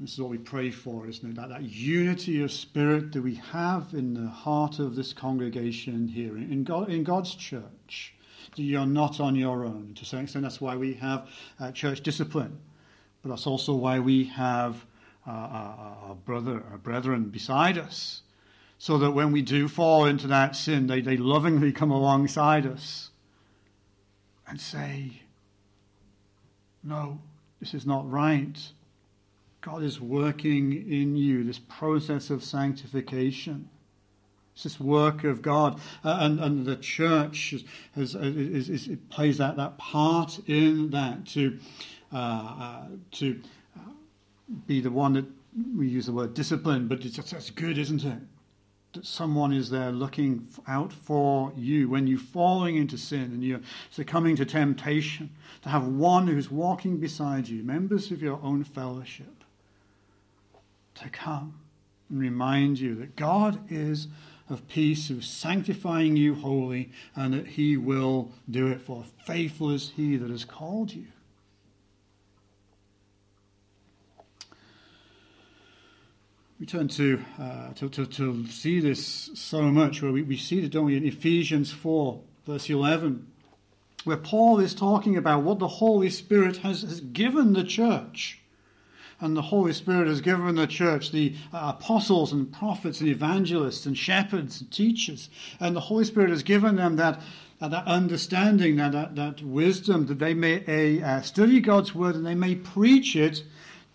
This 0.00 0.14
is 0.14 0.20
what 0.20 0.30
we 0.30 0.38
pray 0.38 0.70
for, 0.70 1.06
isn't 1.06 1.32
it? 1.32 1.36
That, 1.36 1.50
that 1.50 1.64
unity 1.64 2.42
of 2.42 2.50
spirit 2.50 3.12
that 3.12 3.20
we 3.20 3.34
have 3.34 3.88
in 3.92 4.14
the 4.14 4.30
heart 4.30 4.78
of 4.78 4.96
this 4.96 5.12
congregation 5.12 6.08
here, 6.08 6.38
in, 6.38 6.64
God, 6.64 6.88
in 6.88 7.04
God's 7.04 7.34
church 7.34 8.14
you're 8.54 8.86
not 8.86 9.20
on 9.20 9.34
your 9.34 9.64
own. 9.64 9.94
To 9.96 10.04
some 10.04 10.20
extent, 10.20 10.44
that's 10.44 10.60
why 10.60 10.76
we 10.76 10.94
have 10.94 11.28
uh, 11.58 11.72
church 11.72 12.00
discipline, 12.02 12.58
but 13.22 13.30
that's 13.30 13.46
also 13.46 13.74
why 13.74 13.98
we 13.98 14.24
have 14.24 14.84
uh, 15.26 15.30
our 15.30 16.16
brother, 16.24 16.62
our 16.70 16.78
brethren 16.78 17.24
beside 17.24 17.78
us, 17.78 18.22
so 18.78 18.98
that 18.98 19.10
when 19.10 19.32
we 19.32 19.42
do 19.42 19.68
fall 19.68 20.04
into 20.04 20.26
that 20.28 20.54
sin, 20.54 20.86
they, 20.86 21.00
they 21.00 21.16
lovingly 21.16 21.72
come 21.72 21.90
alongside 21.90 22.66
us 22.66 23.10
and 24.46 24.60
say, 24.60 25.22
No, 26.82 27.20
this 27.60 27.74
is 27.74 27.86
not 27.86 28.08
right. 28.10 28.56
God 29.60 29.82
is 29.82 30.00
working 30.00 30.72
in 30.72 31.16
you, 31.16 31.42
this 31.42 31.58
process 31.58 32.30
of 32.30 32.44
sanctification. 32.44 33.68
It's 34.56 34.62
this 34.62 34.80
work 34.80 35.24
of 35.24 35.42
God. 35.42 35.78
Uh, 36.02 36.16
and, 36.22 36.40
and 36.40 36.64
the 36.64 36.76
church 36.76 37.54
has, 37.94 38.14
is, 38.14 38.68
is, 38.70 38.88
is, 38.88 38.98
plays 39.10 39.36
that, 39.36 39.56
that 39.58 39.76
part 39.76 40.40
in 40.46 40.88
that 40.92 41.26
to, 41.26 41.58
uh, 42.10 42.16
uh, 42.16 42.86
to 43.12 43.38
uh, 43.76 43.90
be 44.66 44.80
the 44.80 44.90
one 44.90 45.12
that 45.12 45.26
we 45.76 45.88
use 45.88 46.06
the 46.06 46.12
word 46.12 46.32
discipline, 46.32 46.88
but 46.88 47.04
it's, 47.04 47.16
that's 47.16 47.50
good, 47.50 47.76
isn't 47.76 48.02
it? 48.02 48.18
That 48.94 49.04
someone 49.04 49.52
is 49.52 49.68
there 49.68 49.92
looking 49.92 50.48
out 50.66 50.90
for 50.90 51.52
you 51.54 51.90
when 51.90 52.06
you're 52.06 52.18
falling 52.18 52.76
into 52.76 52.96
sin 52.96 53.24
and 53.24 53.44
you're 53.44 53.60
succumbing 53.90 54.36
to 54.36 54.46
temptation, 54.46 55.28
to 55.64 55.68
have 55.68 55.86
one 55.86 56.26
who's 56.26 56.50
walking 56.50 56.96
beside 56.96 57.46
you, 57.46 57.62
members 57.62 58.10
of 58.10 58.22
your 58.22 58.40
own 58.42 58.64
fellowship, 58.64 59.44
to 60.94 61.10
come 61.10 61.60
and 62.08 62.18
remind 62.18 62.78
you 62.78 62.94
that 62.94 63.16
God 63.16 63.60
is 63.68 64.08
of 64.48 64.68
peace 64.68 65.08
who's 65.08 65.28
sanctifying 65.28 66.16
you 66.16 66.34
wholly, 66.34 66.90
and 67.14 67.34
that 67.34 67.46
he 67.46 67.76
will 67.76 68.30
do 68.50 68.68
it, 68.68 68.80
for 68.80 69.04
faithful 69.24 69.70
is 69.70 69.92
he 69.96 70.16
that 70.16 70.30
has 70.30 70.44
called 70.44 70.92
you. 70.92 71.06
We 76.58 76.64
turn 76.64 76.88
to, 76.88 77.22
uh, 77.38 77.72
to, 77.74 77.88
to, 77.90 78.06
to, 78.06 78.46
see 78.46 78.80
this 78.80 79.30
so 79.34 79.62
much, 79.62 80.00
where 80.00 80.12
we, 80.12 80.22
we 80.22 80.38
see 80.38 80.60
it, 80.60 80.70
don't 80.70 80.86
we, 80.86 80.96
in 80.96 81.04
Ephesians 81.04 81.70
4, 81.70 82.20
verse 82.46 82.70
11, 82.70 83.26
where 84.04 84.16
Paul 84.16 84.60
is 84.60 84.74
talking 84.74 85.16
about 85.18 85.42
what 85.42 85.58
the 85.58 85.68
Holy 85.68 86.08
Spirit 86.08 86.58
has, 86.58 86.82
has 86.82 87.00
given 87.00 87.52
the 87.52 87.64
church 87.64 88.40
and 89.20 89.36
the 89.36 89.42
Holy 89.42 89.72
Spirit 89.72 90.08
has 90.08 90.20
given 90.20 90.56
the 90.56 90.66
church 90.66 91.10
the 91.10 91.34
uh, 91.52 91.72
apostles 91.76 92.32
and 92.32 92.52
prophets 92.52 93.00
and 93.00 93.08
evangelists 93.08 93.86
and 93.86 93.96
shepherds 93.96 94.60
and 94.60 94.70
teachers. 94.70 95.30
And 95.58 95.74
the 95.74 95.80
Holy 95.80 96.04
Spirit 96.04 96.30
has 96.30 96.42
given 96.42 96.76
them 96.76 96.96
that, 96.96 97.20
that 97.60 97.86
understanding, 97.86 98.76
that, 98.76 98.92
that, 98.92 99.16
that, 99.16 99.42
wisdom, 99.42 100.06
that 100.06 100.18
they 100.18 100.34
may 100.34 101.02
uh, 101.02 101.22
study 101.22 101.60
God's 101.60 101.94
word 101.94 102.14
and 102.14 102.26
they 102.26 102.34
may 102.34 102.54
preach 102.54 103.16
it, 103.16 103.42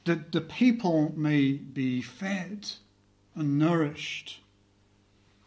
that 0.06 0.32
the 0.32 0.42
people 0.42 1.14
may 1.16 1.52
be 1.52 2.02
fed 2.02 2.70
and 3.36 3.60
nourished 3.60 4.40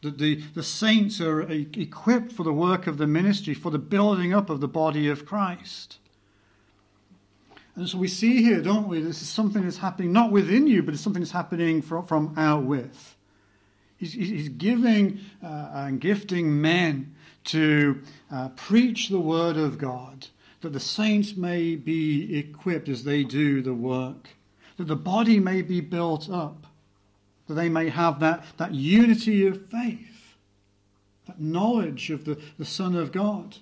that 0.05 0.19
the, 0.19 0.37
the 0.55 0.63
saints 0.63 1.21
are 1.21 1.43
equipped 1.51 2.31
for 2.31 2.45
the 2.45 2.53
work 2.53 2.87
of 2.87 2.99
the 2.99 3.07
ministry, 3.07 3.55
for 3.55 3.71
the 3.71 3.79
building 3.79 4.33
up 4.33 4.51
of 4.51 4.61
the 4.61 4.69
body 4.69 5.09
of 5.09 5.27
Christ. 5.27 5.99
And 7.77 7.89
so 7.89 7.99
we 7.99 8.09
see 8.09 8.43
here, 8.43 8.61
don't 8.61 8.89
we? 8.89 9.01
This 9.01 9.21
is 9.21 9.29
something 9.29 9.63
that's 9.63 9.79
happening 9.79 10.13
not 10.13 10.31
within 10.31 10.67
you, 10.67 10.83
but 10.83 10.95
it's 10.95 11.03
something 11.03 11.23
that's 11.23 11.33
happening 11.33 11.83
from, 11.83 12.07
from 12.07 12.35
out 12.37 12.65
with. 12.65 13.17
He's, 13.97 14.13
he's 14.13 14.49
giving 14.49 15.21
uh, 15.43 15.71
and 15.73 16.01
gifting 16.01 16.61
men 16.61 17.15
to 17.45 18.01
uh, 18.31 18.51
preach 18.51 19.09
the 19.09 19.21
word 19.21 19.57
of 19.57 19.79
God, 19.79 20.29
that 20.61 20.73
the 20.73 20.81
saints 20.81 21.37
may 21.37 21.75
be 21.75 22.39
equipped 22.39 22.89
as 22.89 23.05
they 23.05 23.25
do 23.25 23.61
the 23.61 23.75
work, 23.75 24.29
that 24.77 24.87
the 24.87 24.97
body 24.97 25.41
may 25.41 25.63
be 25.63 25.81
built 25.81 26.31
up 26.31 26.67
that 27.47 27.55
they 27.55 27.69
may 27.69 27.89
have 27.89 28.21
that, 28.21 28.45
that 28.57 28.75
unity 28.75 29.47
of 29.47 29.67
faith, 29.67 30.35
that 31.27 31.41
knowledge 31.41 32.11
of 32.11 32.25
the, 32.25 32.41
the 32.59 32.65
Son 32.65 32.97
of 32.97 33.13
God. 33.13 33.57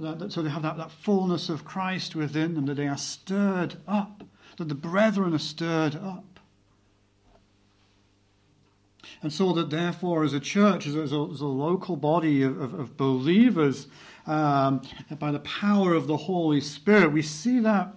That, 0.00 0.18
that, 0.18 0.32
so 0.32 0.40
they 0.40 0.48
have 0.48 0.62
that, 0.62 0.78
that 0.78 0.90
fullness 0.90 1.50
of 1.50 1.64
Christ 1.64 2.16
within 2.16 2.54
them, 2.54 2.64
that 2.66 2.76
they 2.76 2.88
are 2.88 2.96
stirred 2.96 3.76
up, 3.86 4.24
that 4.56 4.68
the 4.68 4.74
brethren 4.74 5.34
are 5.34 5.38
stirred 5.38 5.94
up. 5.94 6.40
And 9.22 9.30
so 9.30 9.52
that 9.52 9.68
therefore, 9.68 10.24
as 10.24 10.32
a 10.32 10.40
church, 10.40 10.86
as 10.86 10.94
a, 10.94 11.02
as 11.02 11.12
a, 11.12 11.46
local 11.46 11.96
body 11.96 12.42
of, 12.42 12.58
of, 12.58 12.72
of 12.72 12.96
believers, 12.96 13.88
um, 14.26 14.80
by 15.18 15.30
the 15.30 15.40
power 15.40 15.92
of 15.92 16.06
the 16.06 16.16
Holy 16.16 16.62
Spirit, 16.62 17.12
we 17.12 17.20
see 17.20 17.60
that 17.60 17.94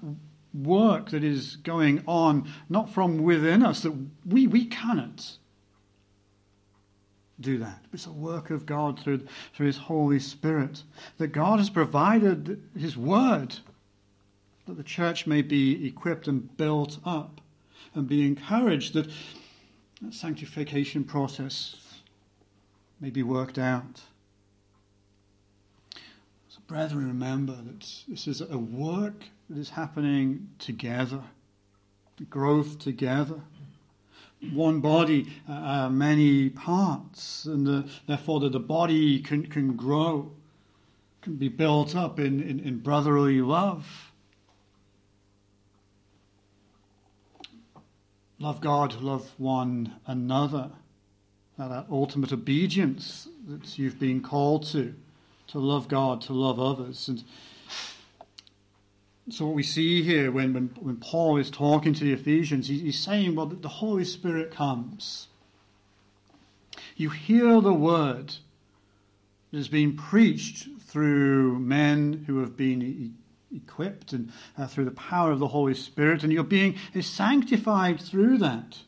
work 0.54 1.12
that 1.12 1.24
is 1.24 1.56
going 1.58 2.04
on, 2.06 2.52
not 2.68 2.90
from 2.90 3.20
within 3.20 3.64
us, 3.64 3.82
that 3.84 3.94
we, 4.26 4.46
we 4.46 4.66
cannot 4.66 5.38
do 7.40 7.58
that. 7.60 7.84
It's 7.92 8.06
a 8.06 8.12
work 8.12 8.50
of 8.50 8.66
God 8.66 9.00
through, 9.00 9.26
through 9.54 9.68
His 9.68 9.78
Holy 9.78 10.20
Spirit. 10.20 10.84
That 11.18 11.28
God 11.28 11.60
has 11.60 11.70
provided 11.70 12.62
His 12.78 12.96
Word 12.96 13.56
that 14.66 14.78
the 14.78 14.84
church 14.84 15.28
may 15.28 15.42
be 15.42 15.86
equipped 15.86 16.28
and 16.28 16.56
built 16.58 16.98
up 17.06 17.42
and 17.94 18.08
be 18.08 18.26
encouraged 18.26 18.94
that 18.94 19.10
the 20.02 20.12
sanctification 20.12 21.04
process 21.04 21.76
may 23.00 23.10
be 23.10 23.24
worked 23.24 23.58
out. 23.58 24.02
So, 26.50 26.60
brethren, 26.68 27.08
remember 27.08 27.54
that 27.54 28.04
this 28.08 28.28
is 28.28 28.42
a 28.42 28.58
work 28.58 29.26
that 29.50 29.58
is 29.58 29.72
happening 29.72 30.50
together, 30.60 31.22
growth 32.30 32.80
together. 32.80 33.42
One 34.52 34.82
body, 34.82 35.28
uh, 35.48 35.54
uh, 35.54 35.90
many 35.90 36.50
parts, 36.50 37.46
and 37.46 37.66
the, 37.66 37.90
therefore 38.08 38.40
the, 38.42 38.50
the 38.50 38.60
body 38.60 39.20
can, 39.20 39.46
can 39.48 39.76
grow, 39.76 40.32
can 41.22 41.36
be 41.36 41.48
built 41.48 41.96
up 41.96 42.20
in, 42.20 42.42
in, 42.42 42.60
in 42.60 42.80
brotherly 42.80 43.42
love. 43.42 44.12
Love 48.40 48.60
God, 48.60 49.02
love 49.02 49.32
one 49.38 49.94
another. 50.06 50.70
Now, 51.58 51.68
that 51.70 51.86
ultimate 51.90 52.34
obedience 52.34 53.30
that 53.48 53.78
you've 53.80 54.00
been 54.00 54.22
called 54.22 54.66
to, 54.68 54.94
to 55.48 55.60
love 55.60 55.88
God, 55.88 56.20
to 56.22 56.34
love 56.34 56.60
others. 56.60 57.08
And 57.08 57.24
so 59.30 59.46
what 59.46 59.56
we 59.56 59.64
see 59.64 60.04
here 60.04 60.32
when, 60.32 60.54
when, 60.54 60.76
when 60.80 60.98
Paul 60.98 61.38
is 61.38 61.50
talking 61.50 61.94
to 61.94 62.04
the 62.04 62.14
Ephesians, 62.14 62.68
he, 62.68 62.80
he's 62.80 63.00
saying, 63.00 63.36
well, 63.36 63.46
the 63.46 63.70
Holy 63.70 64.04
Spirit 64.04 64.52
comes. 64.52 65.28
You 66.96 67.10
hear 67.10 67.62
the 67.62 67.74
word 67.74 68.36
that 69.52 69.58
is 69.58 69.70
being 69.70 69.96
preached 69.96 70.68
through 70.88 71.60
men 71.60 72.26
who 72.28 72.40
have 72.40 72.58
been 72.58 72.82
e- 72.82 73.56
equipped 73.56 74.12
and 74.12 74.32
uh, 74.58 74.68
through 74.68 74.86
the 74.86 74.92
power 74.92 75.32
of 75.32 75.40
the 75.40 75.48
Holy 75.48 75.74
Spirit, 75.74 76.24
and 76.24 76.34
you're 76.34 76.44
being 76.44 76.76
sanctified 77.02 78.02
through 78.02 78.40
that. 78.40 78.80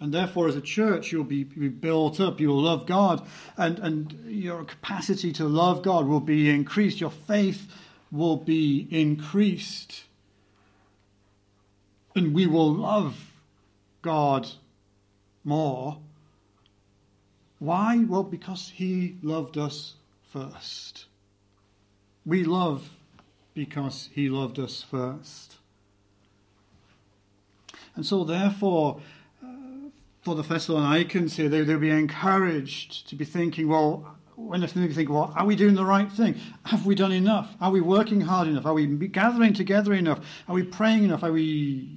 And 0.00 0.12
therefore, 0.12 0.48
as 0.48 0.56
a 0.56 0.60
church, 0.60 1.12
you'll 1.12 1.24
be, 1.24 1.44
be 1.44 1.68
built 1.68 2.20
up. 2.20 2.38
You'll 2.40 2.60
love 2.60 2.86
God, 2.86 3.26
and, 3.56 3.78
and 3.78 4.12
your 4.26 4.64
capacity 4.64 5.32
to 5.34 5.44
love 5.44 5.82
God 5.82 6.06
will 6.06 6.20
be 6.20 6.50
increased. 6.50 7.00
Your 7.00 7.10
faith 7.10 7.70
will 8.10 8.36
be 8.36 8.86
increased. 8.90 10.04
And 12.14 12.34
we 12.34 12.46
will 12.46 12.72
love 12.72 13.32
God 14.02 14.48
more. 15.44 15.98
Why? 17.58 18.04
Well, 18.06 18.22
because 18.22 18.70
He 18.74 19.16
loved 19.22 19.56
us 19.58 19.94
first. 20.32 21.06
We 22.24 22.44
love 22.44 22.90
because 23.54 24.10
He 24.12 24.28
loved 24.28 24.58
us 24.58 24.82
first. 24.82 25.56
And 27.94 28.04
so, 28.04 28.24
therefore, 28.24 29.00
uh, 29.42 29.48
for 30.20 30.34
the 30.34 30.42
Thessalonians 30.42 31.36
here, 31.36 31.48
they, 31.48 31.62
they'll 31.62 31.78
be 31.78 31.90
encouraged 31.90 33.08
to 33.08 33.16
be 33.16 33.24
thinking, 33.24 33.68
well, 33.68 34.15
when 34.36 34.60
you 34.60 34.68
think, 34.92 35.08
well, 35.08 35.32
are 35.34 35.46
we 35.46 35.56
doing 35.56 35.74
the 35.74 35.84
right 35.84 36.10
thing? 36.12 36.36
Have 36.66 36.84
we 36.84 36.94
done 36.94 37.12
enough? 37.12 37.54
Are 37.60 37.70
we 37.70 37.80
working 37.80 38.20
hard 38.20 38.48
enough? 38.48 38.66
Are 38.66 38.74
we 38.74 38.86
gathering 39.08 39.54
together 39.54 39.94
enough? 39.94 40.20
Are 40.46 40.54
we 40.54 40.62
praying 40.62 41.04
enough? 41.04 41.24
Are 41.24 41.32
we 41.32 41.88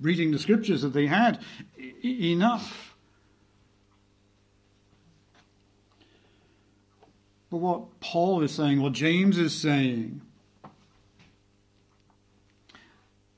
reading 0.00 0.32
the 0.32 0.38
scriptures 0.38 0.82
that 0.82 0.92
they 0.92 1.06
had 1.06 1.40
e- 1.78 2.32
enough? 2.32 2.94
But 7.50 7.58
what 7.58 8.00
Paul 8.00 8.42
is 8.42 8.52
saying, 8.52 8.80
what 8.80 8.92
James 8.92 9.38
is 9.38 9.56
saying, 9.56 10.22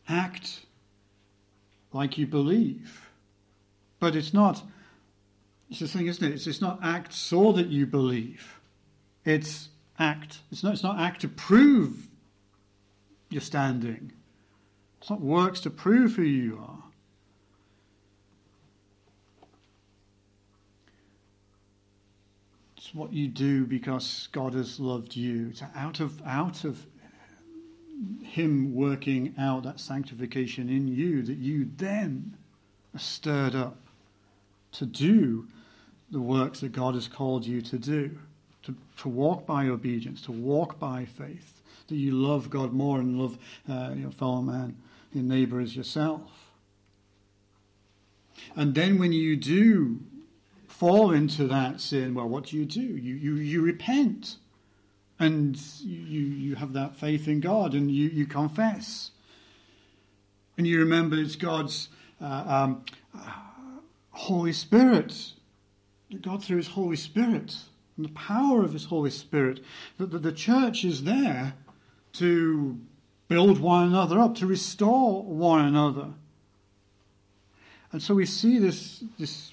act 0.09 0.61
like 1.93 2.17
you 2.17 2.27
believe. 2.27 3.11
But 4.01 4.17
it's 4.17 4.35
not 4.35 4.63
it's 5.73 5.81
the 5.81 5.89
thing, 5.89 6.07
isn't 6.07 6.23
it? 6.23 6.35
It's, 6.35 6.47
it's 6.47 6.61
not 6.61 6.81
act 6.83 7.15
so 7.15 7.51
that 7.53 7.69
you 7.69 7.87
believe. 7.87 8.61
It's 9.25 9.71
act. 9.99 10.41
It's 10.51 10.63
not, 10.63 10.75
it's 10.75 10.83
not 10.83 10.99
act 10.99 11.23
to 11.23 11.29
prove 11.29 12.09
your 13.31 13.41
standing. 13.41 14.13
It's 15.01 15.09
not 15.09 15.23
works 15.23 15.61
to 15.61 15.71
prove 15.71 16.17
who 16.17 16.25
you 16.25 16.59
are. 16.63 16.83
It's 22.77 22.95
what 22.95 23.15
you 23.15 23.29
do 23.29 23.65
because 23.65 24.29
God 24.31 24.53
has 24.53 24.79
loved 24.79 25.17
you. 25.17 25.49
It's 25.53 25.63
out 25.75 26.01
of 26.01 26.21
out 26.27 26.65
of 26.65 26.85
Him 28.23 28.75
working 28.75 29.35
out 29.39 29.63
that 29.63 29.81
sanctification 29.81 30.69
in 30.69 30.87
you 30.87 31.23
that 31.23 31.39
you 31.39 31.71
then 31.79 32.37
are 32.95 33.01
stirred 33.01 33.55
up 33.55 33.79
to 34.73 34.85
do 34.85 35.49
the 36.13 36.21
works 36.21 36.61
that 36.61 36.73
God 36.73 36.95
has 36.95 37.09
called 37.09 37.47
you 37.47 37.63
to 37.63 37.79
do, 37.79 38.19
to, 38.65 38.77
to 38.99 39.09
walk 39.09 39.47
by 39.47 39.67
obedience, 39.67 40.21
to 40.23 40.33
walk 40.33 40.79
by 40.79 41.07
faith, 41.07 41.63
that 41.89 41.97
you 41.97 42.13
love 42.13 42.51
God 42.51 42.73
more 42.73 43.01
and 43.01 43.19
love 43.19 43.39
uh, 43.69 43.95
your 43.97 44.11
fellow 44.11 44.43
man, 44.43 44.77
your 45.13 45.25
neighbor 45.25 45.59
as 45.59 45.75
yourself. 45.75 46.53
And 48.55 48.75
then 48.75 48.99
when 48.99 49.13
you 49.13 49.37
do 49.37 50.01
fall 50.69 51.11
into 51.11 51.47
that 51.49 51.81
sin, 51.81 52.15
well, 52.15 52.29
what 52.29 52.47
do 52.47 52.59
you 52.59 52.67
do? 52.67 52.81
You, 52.81 53.15
you, 53.15 53.35
you 53.35 53.63
repent. 53.63 54.37
And 55.19 55.57
you, 55.81 56.21
you 56.21 56.55
have 56.57 56.73
that 56.73 56.97
faith 56.97 57.29
in 57.29 57.41
God 57.41 57.75
and 57.75 57.91
you, 57.91 58.09
you 58.09 58.27
confess. 58.27 59.13
And 60.59 60.67
you 60.67 60.81
remember 60.81 61.17
it's 61.17 61.37
God's 61.37 61.89
uh, 62.21 62.45
um, 62.47 62.85
Holy 64.11 64.53
Spirit 64.53 65.33
God, 66.19 66.45
through 66.45 66.59
His 66.59 66.69
Holy 66.69 66.97
Spirit 66.97 67.57
and 67.97 68.07
the 68.07 68.13
power 68.13 68.63
of 68.63 68.73
His 68.73 68.87
Holy 68.87 69.11
Spirit, 69.11 69.61
that 69.99 70.23
the 70.23 70.33
church 70.33 70.85
is 70.85 71.05
there 71.05 71.55
to 72.15 72.79
build 73.29 73.59
one 73.59 73.89
another 73.89 74.19
up, 74.19 74.35
to 74.37 74.47
restore 74.47 75.23
one 75.23 75.65
another. 75.65 76.09
And 77.91 78.03
so 78.03 78.15
we 78.15 78.27
see 78.27 78.59
this, 78.59 79.05
this 79.19 79.53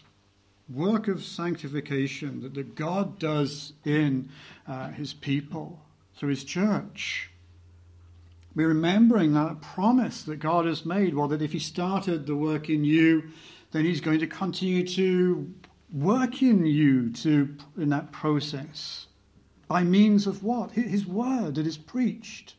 work 0.74 1.08
of 1.08 1.24
sanctification 1.24 2.41
that, 2.41 2.54
that 2.54 2.76
God 2.76 3.19
does 3.19 3.74
in 3.86 4.30
uh, 4.67 4.89
his 4.89 5.13
people 5.13 5.80
through 6.15 6.30
his 6.30 6.43
church. 6.43 7.30
We're 8.56 8.67
remembering 8.67 9.34
that 9.34 9.62
promise 9.62 10.24
that 10.24 10.38
God 10.38 10.65
has 10.65 10.86
made. 10.86 11.13
Well, 11.13 11.28
that 11.30 11.41
if 11.41 11.54
he 11.54 11.60
started 11.60 12.26
the 12.26 12.36
work 12.36 12.69
in 12.69 12.84
you, 12.84 13.30
then 13.72 13.86
he's 13.86 14.02
going 14.02 14.19
to 14.19 14.28
continue 14.28 14.86
to 14.88 15.54
work 15.91 16.41
in 16.41 16.65
you 16.65 17.12
to 17.12 17.56
in 17.78 17.89
that 17.89 18.12
process 18.12 19.08
by 19.69 19.84
means 19.84 20.25
of 20.25 20.43
what? 20.43 20.71
His 20.71 21.06
word 21.06 21.56
that 21.56 21.67
is 21.67 21.78
preached. 21.78 22.56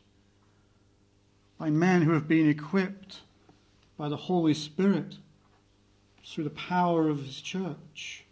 By 1.57 1.69
men 1.69 2.01
who 2.01 2.13
have 2.13 2.27
been 2.27 2.49
equipped 2.49 3.19
by 3.97 4.09
the 4.09 4.17
holy 4.17 4.53
spirit 4.53 5.17
through 6.25 6.45
the 6.45 6.49
power 6.49 7.09
of 7.09 7.23
his 7.23 7.41
church. 7.41 8.25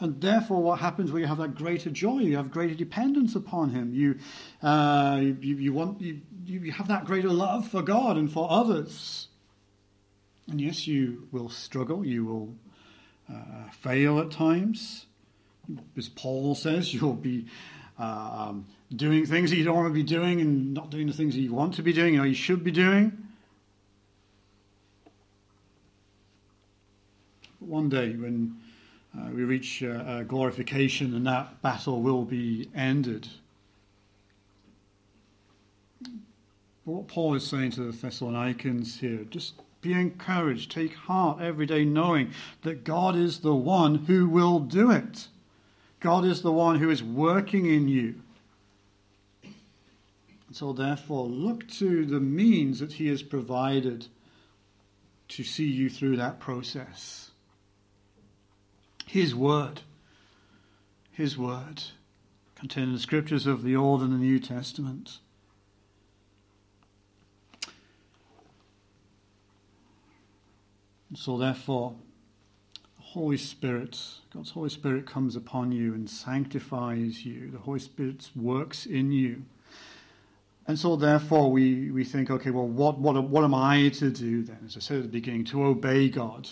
And 0.00 0.20
therefore 0.20 0.62
what 0.62 0.80
happens 0.80 1.10
when 1.10 1.22
you 1.22 1.28
have 1.28 1.38
that 1.38 1.54
greater 1.54 1.90
joy? 1.90 2.18
You 2.18 2.36
have 2.36 2.50
greater 2.50 2.74
dependence 2.74 3.34
upon 3.34 3.70
him. 3.70 3.94
You 3.94 4.18
uh, 4.62 5.20
you, 5.20 5.56
you 5.56 5.72
want 5.72 6.00
you, 6.00 6.20
you 6.44 6.72
have 6.72 6.88
that 6.88 7.04
greater 7.04 7.30
love 7.30 7.68
for 7.68 7.82
god 7.82 8.16
and 8.16 8.30
for 8.30 8.48
others. 8.50 9.28
And 10.48 10.60
yes 10.60 10.86
you 10.86 11.28
will 11.30 11.48
struggle. 11.48 12.04
You 12.04 12.24
will 12.24 12.54
uh, 13.32 13.70
fail 13.70 14.18
at 14.20 14.30
times. 14.30 15.06
As 15.96 16.08
Paul 16.08 16.54
says, 16.54 16.92
you'll 16.94 17.12
be 17.14 17.46
um, 17.98 18.66
doing 18.94 19.26
things 19.26 19.50
that 19.50 19.56
you 19.56 19.64
don't 19.64 19.76
want 19.76 19.88
to 19.88 19.94
be 19.94 20.02
doing 20.02 20.40
and 20.40 20.72
not 20.74 20.90
doing 20.90 21.06
the 21.06 21.12
things 21.12 21.34
that 21.34 21.40
you 21.40 21.52
want 21.52 21.74
to 21.74 21.82
be 21.82 21.92
doing 21.92 22.18
or 22.18 22.26
you 22.26 22.34
should 22.34 22.64
be 22.64 22.70
doing. 22.70 23.26
But 27.60 27.68
one 27.68 27.88
day, 27.88 28.14
when 28.14 28.56
uh, 29.16 29.30
we 29.30 29.44
reach 29.44 29.82
uh, 29.82 29.88
uh, 29.88 30.22
glorification 30.22 31.14
and 31.14 31.26
that 31.26 31.60
battle 31.62 32.02
will 32.02 32.24
be 32.24 32.68
ended. 32.74 33.28
But 36.00 36.92
what 36.92 37.08
Paul 37.08 37.34
is 37.34 37.46
saying 37.46 37.72
to 37.72 37.90
the 37.90 37.92
Thessalonians 37.92 39.00
here, 39.00 39.24
just 39.28 39.54
be 39.80 39.92
encouraged. 39.92 40.70
Take 40.70 40.94
heart 40.94 41.40
every 41.40 41.66
day 41.66 41.84
knowing 41.84 42.32
that 42.62 42.84
God 42.84 43.16
is 43.16 43.40
the 43.40 43.54
one 43.54 43.94
who 44.06 44.28
will 44.28 44.58
do 44.60 44.90
it. 44.90 45.28
God 46.00 46.24
is 46.24 46.42
the 46.42 46.52
one 46.52 46.78
who 46.78 46.90
is 46.90 47.02
working 47.02 47.66
in 47.66 47.88
you. 47.88 48.20
And 49.42 50.56
so, 50.56 50.72
therefore, 50.72 51.26
look 51.26 51.68
to 51.72 52.06
the 52.06 52.20
means 52.20 52.80
that 52.80 52.94
He 52.94 53.08
has 53.08 53.22
provided 53.22 54.06
to 55.28 55.44
see 55.44 55.68
you 55.68 55.90
through 55.90 56.16
that 56.16 56.40
process. 56.40 57.30
His 59.06 59.34
Word. 59.34 59.82
His 61.12 61.36
Word, 61.36 61.82
contained 62.54 62.88
in 62.88 62.92
the 62.94 63.00
scriptures 63.00 63.46
of 63.46 63.62
the 63.62 63.74
Old 63.74 64.02
and 64.02 64.12
the 64.12 64.18
New 64.18 64.38
Testament. 64.38 65.18
So, 71.14 71.38
therefore, 71.38 71.94
the 72.96 73.02
Holy 73.02 73.38
Spirit, 73.38 73.98
God's 74.32 74.50
Holy 74.50 74.68
Spirit 74.68 75.06
comes 75.06 75.36
upon 75.36 75.72
you 75.72 75.94
and 75.94 76.08
sanctifies 76.08 77.24
you. 77.24 77.50
The 77.50 77.58
Holy 77.58 77.78
Spirit 77.78 78.30
works 78.36 78.84
in 78.84 79.10
you. 79.10 79.42
And 80.66 80.78
so, 80.78 80.96
therefore, 80.96 81.50
we, 81.50 81.90
we 81.90 82.04
think, 82.04 82.30
okay, 82.30 82.50
well, 82.50 82.68
what, 82.68 82.98
what, 82.98 83.22
what 83.24 83.42
am 83.42 83.54
I 83.54 83.88
to 83.88 84.10
do 84.10 84.42
then? 84.42 84.58
As 84.66 84.76
I 84.76 84.80
said 84.80 84.98
at 84.98 85.02
the 85.04 85.08
beginning, 85.08 85.44
to 85.46 85.64
obey 85.64 86.10
God, 86.10 86.50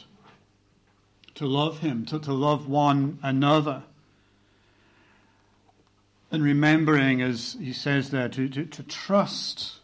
to 1.35 1.47
love 1.47 1.81
Him, 1.81 2.07
to, 2.07 2.19
to 2.21 2.33
love 2.33 2.67
one 2.67 3.19
another. 3.23 3.83
And 6.33 6.43
remembering, 6.43 7.21
as 7.21 7.59
he 7.61 7.75
says 7.75 8.09
there, 8.11 8.31
to, 8.31 8.49
to, 8.49 8.65
to 8.65 8.83
trust 8.83 9.81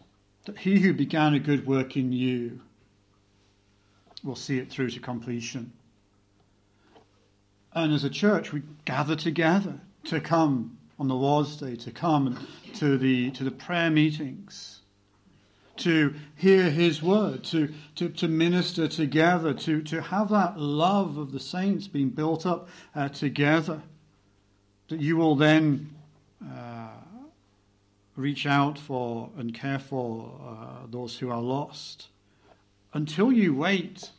that 0.46 0.58
He 0.58 0.80
who 0.80 0.94
began 0.94 1.34
a 1.34 1.38
good 1.38 1.66
work 1.66 1.94
in 1.94 2.10
you 2.10 2.62
will 4.22 4.36
see 4.36 4.58
it 4.58 4.70
through 4.70 4.90
to 4.90 5.00
completion. 5.00 5.72
And 7.74 7.92
as 7.92 8.04
a 8.04 8.10
church, 8.10 8.52
we 8.52 8.62
gather 8.84 9.16
together 9.16 9.80
to 10.04 10.20
come 10.20 10.78
on 10.98 11.08
the 11.08 11.14
Lord's 11.14 11.56
Day, 11.56 11.76
to 11.76 11.90
come 11.90 12.46
to 12.74 12.98
the, 12.98 13.30
to 13.32 13.44
the 13.44 13.50
prayer 13.50 13.90
meetings, 13.90 14.80
to 15.78 16.14
hear 16.36 16.70
His 16.70 17.02
word, 17.02 17.44
to, 17.44 17.72
to, 17.96 18.08
to 18.10 18.28
minister 18.28 18.86
together, 18.88 19.54
to, 19.54 19.82
to 19.82 20.02
have 20.02 20.28
that 20.28 20.58
love 20.58 21.16
of 21.16 21.32
the 21.32 21.40
saints 21.40 21.88
being 21.88 22.10
built 22.10 22.44
up 22.44 22.68
uh, 22.94 23.08
together, 23.08 23.82
that 24.88 25.00
you 25.00 25.16
will 25.16 25.34
then 25.34 25.90
uh, 26.44 26.90
reach 28.16 28.46
out 28.46 28.78
for 28.78 29.30
and 29.38 29.54
care 29.54 29.78
for 29.78 30.38
uh, 30.44 30.86
those 30.90 31.18
who 31.18 31.30
are 31.30 31.40
lost 31.40 32.08
until 32.92 33.32
you 33.32 33.54
wait 33.54 34.10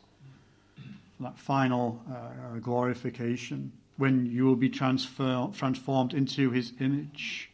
for 1.16 1.22
that 1.22 1.38
final 1.38 2.02
uh, 2.10 2.58
glorification 2.58 3.72
when 3.96 4.26
you 4.26 4.44
will 4.44 4.56
be 4.56 4.68
transfer- 4.68 5.48
transformed 5.52 6.12
into 6.12 6.50
his 6.50 6.72
image 6.80 7.50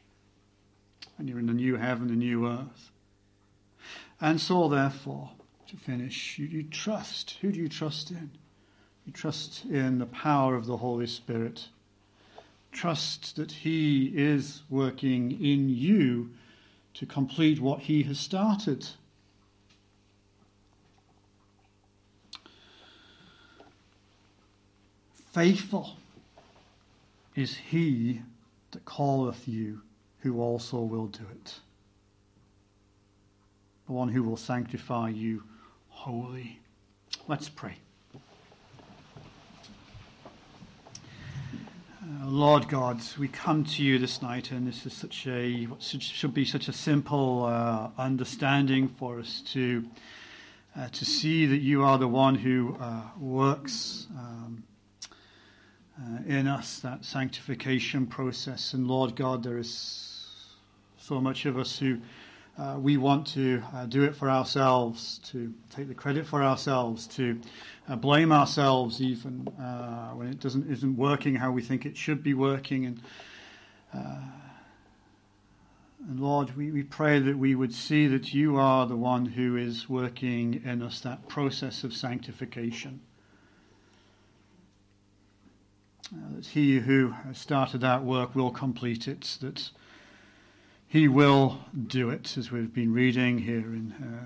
and 1.18 1.28
you're 1.28 1.38
in 1.38 1.46
the 1.46 1.52
new 1.52 1.76
heaven, 1.76 2.08
the 2.08 2.14
new 2.14 2.48
earth. 2.48 2.90
And 4.20 4.40
so, 4.40 4.68
therefore, 4.68 5.30
to 5.68 5.76
finish, 5.76 6.38
you, 6.38 6.46
you 6.46 6.62
trust. 6.62 7.36
Who 7.42 7.52
do 7.52 7.60
you 7.60 7.68
trust 7.68 8.10
in? 8.10 8.30
You 9.06 9.12
trust 9.12 9.64
in 9.66 9.98
the 9.98 10.06
power 10.06 10.54
of 10.56 10.66
the 10.66 10.78
Holy 10.78 11.06
Spirit. 11.06 11.68
Trust 12.72 13.36
that 13.36 13.52
He 13.52 14.06
is 14.14 14.62
working 14.70 15.32
in 15.44 15.68
you 15.68 16.30
to 16.94 17.06
complete 17.06 17.60
what 17.60 17.80
He 17.80 18.02
has 18.04 18.18
started. 18.18 18.88
Faithful 25.32 25.96
is 27.36 27.56
he 27.56 28.22
that 28.72 28.84
calleth 28.84 29.46
you, 29.46 29.82
who 30.20 30.40
also 30.40 30.78
will 30.78 31.06
do 31.06 31.22
it. 31.30 31.54
The 33.86 33.92
one 33.92 34.08
who 34.08 34.24
will 34.24 34.36
sanctify 34.36 35.10
you 35.10 35.44
wholly. 35.88 36.58
Let's 37.28 37.48
pray. 37.48 37.76
Uh, 42.02 42.26
Lord 42.26 42.68
God, 42.68 43.00
we 43.16 43.28
come 43.28 43.64
to 43.64 43.84
you 43.84 44.00
this 44.00 44.20
night, 44.20 44.50
and 44.50 44.66
this 44.66 44.84
is 44.84 44.92
such 44.92 45.28
a 45.28 45.64
what 45.66 45.80
should 45.80 46.34
be 46.34 46.44
such 46.44 46.66
a 46.66 46.72
simple 46.72 47.44
uh, 47.44 47.90
understanding 47.96 48.88
for 48.98 49.20
us 49.20 49.42
to 49.52 49.86
uh, 50.76 50.88
to 50.88 51.04
see 51.04 51.46
that 51.46 51.58
you 51.58 51.84
are 51.84 51.98
the 51.98 52.08
one 52.08 52.34
who 52.34 52.76
uh, 52.80 53.02
works 53.18 54.08
um, 54.18 54.64
uh, 56.00 56.22
in 56.26 56.48
us, 56.48 56.78
that 56.80 57.04
sanctification 57.04 58.06
process. 58.06 58.72
And 58.72 58.86
Lord 58.86 59.16
God, 59.16 59.42
there 59.42 59.58
is 59.58 60.10
so 60.96 61.20
much 61.20 61.44
of 61.46 61.58
us 61.58 61.78
who 61.78 61.98
uh, 62.58 62.76
we 62.78 62.96
want 62.96 63.26
to 63.26 63.62
uh, 63.74 63.86
do 63.86 64.02
it 64.02 64.14
for 64.14 64.28
ourselves, 64.28 65.18
to 65.24 65.52
take 65.70 65.88
the 65.88 65.94
credit 65.94 66.26
for 66.26 66.42
ourselves, 66.42 67.06
to 67.06 67.40
uh, 67.88 67.96
blame 67.96 68.32
ourselves 68.32 69.00
even 69.00 69.48
uh, 69.60 70.10
when 70.10 70.28
it 70.28 70.40
doesn't 70.40 70.70
isn't 70.70 70.96
working 70.96 71.34
how 71.34 71.50
we 71.50 71.62
think 71.62 71.86
it 71.86 71.96
should 71.96 72.22
be 72.22 72.34
working. 72.34 72.86
And 72.86 73.00
uh, 73.94 74.20
and 76.08 76.18
Lord, 76.18 76.56
we, 76.56 76.70
we 76.70 76.82
pray 76.82 77.18
that 77.18 77.36
we 77.36 77.54
would 77.54 77.74
see 77.74 78.06
that 78.06 78.32
you 78.32 78.56
are 78.56 78.86
the 78.86 78.96
one 78.96 79.26
who 79.26 79.56
is 79.56 79.88
working 79.88 80.62
in 80.64 80.82
us 80.82 81.00
that 81.00 81.28
process 81.28 81.84
of 81.84 81.92
sanctification. 81.92 83.00
Uh, 86.12 86.34
that 86.34 86.46
he 86.46 86.80
who 86.80 87.14
started 87.32 87.82
that 87.82 88.02
work 88.02 88.34
will 88.34 88.50
complete 88.50 89.06
it, 89.06 89.38
that 89.40 89.70
he 90.88 91.06
will 91.06 91.60
do 91.86 92.10
it, 92.10 92.36
as 92.36 92.50
we've 92.50 92.74
been 92.74 92.92
reading 92.92 93.38
here 93.38 93.58
in 93.58 93.92
uh, 93.92 94.24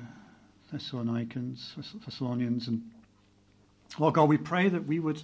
Thessalonians, 0.72 1.74
Thessalonians. 2.02 2.68
And 2.68 2.90
Lord 3.98 4.14
God, 4.14 4.30
we 4.30 4.38
pray 4.38 4.70
that 4.70 4.86
we 4.86 4.98
would, 4.98 5.22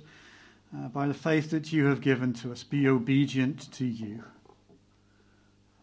uh, 0.76 0.88
by 0.88 1.06
the 1.06 1.14
faith 1.14 1.50
that 1.50 1.72
you 1.72 1.86
have 1.86 2.02
given 2.02 2.34
to 2.34 2.52
us, 2.52 2.62
be 2.62 2.86
obedient 2.86 3.72
to 3.72 3.86
you. 3.86 4.22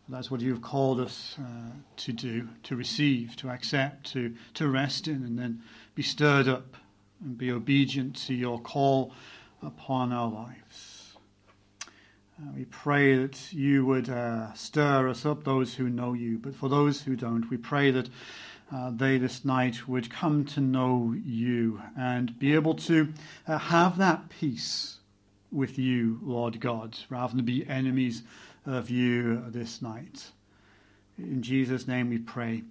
That's 0.08 0.30
what 0.30 0.42
you 0.42 0.52
have 0.52 0.62
called 0.62 1.00
us 1.00 1.38
uh, 1.40 1.72
to 1.98 2.14
do, 2.14 2.50
to 2.64 2.76
receive, 2.76 3.36
to 3.38 3.50
accept, 3.50 4.12
to, 4.14 4.36
to 4.54 4.68
rest 4.68 5.08
in, 5.08 5.24
and 5.24 5.40
then 5.40 5.64
be 5.96 6.04
stirred 6.04 6.48
up 6.48 6.78
and 7.24 7.36
be 7.36 7.52
obedient 7.52 8.16
to 8.28 8.36
your 8.36 8.60
call 8.60 9.12
upon 9.62 10.12
our 10.12 10.30
lives. 10.30 11.16
Uh, 12.40 12.52
we 12.56 12.66
pray 12.66 13.16
that 13.16 13.52
you 13.52 13.86
would 13.86 14.10
uh, 14.10 14.54
stir 14.54 15.10
us 15.10 15.26
up, 15.26 15.44
those 15.44 15.76
who 15.76 15.90
know 15.90 16.14
you, 16.14 16.38
but 16.38 16.56
for 16.56 16.70
those 16.70 17.02
who 17.02 17.16
don't, 17.16 17.50
we 17.50 17.58
pray 17.58 17.90
that 17.90 18.10
uh, 18.72 18.92
they 18.94 19.18
this 19.18 19.44
night 19.44 19.88
would 19.88 20.12
come 20.12 20.46
to 20.46 20.60
know 20.60 21.16
you 21.26 21.82
and 21.98 22.38
be 22.38 22.54
able 22.54 22.76
to 22.76 23.12
uh, 23.48 23.58
have 23.58 23.98
that 23.98 24.30
peace 24.30 24.98
with 25.52 25.80
you, 25.80 26.20
Lord 26.22 26.60
God, 26.60 26.98
rather 27.10 27.36
than 27.36 27.46
be 27.46 27.68
enemies 27.68 28.24
of 28.66 28.90
you 28.90 29.44
this 29.48 29.82
night. 29.82 30.28
In 31.18 31.42
Jesus' 31.42 31.88
name 31.88 32.10
we 32.10 32.20
pray. 32.20 32.64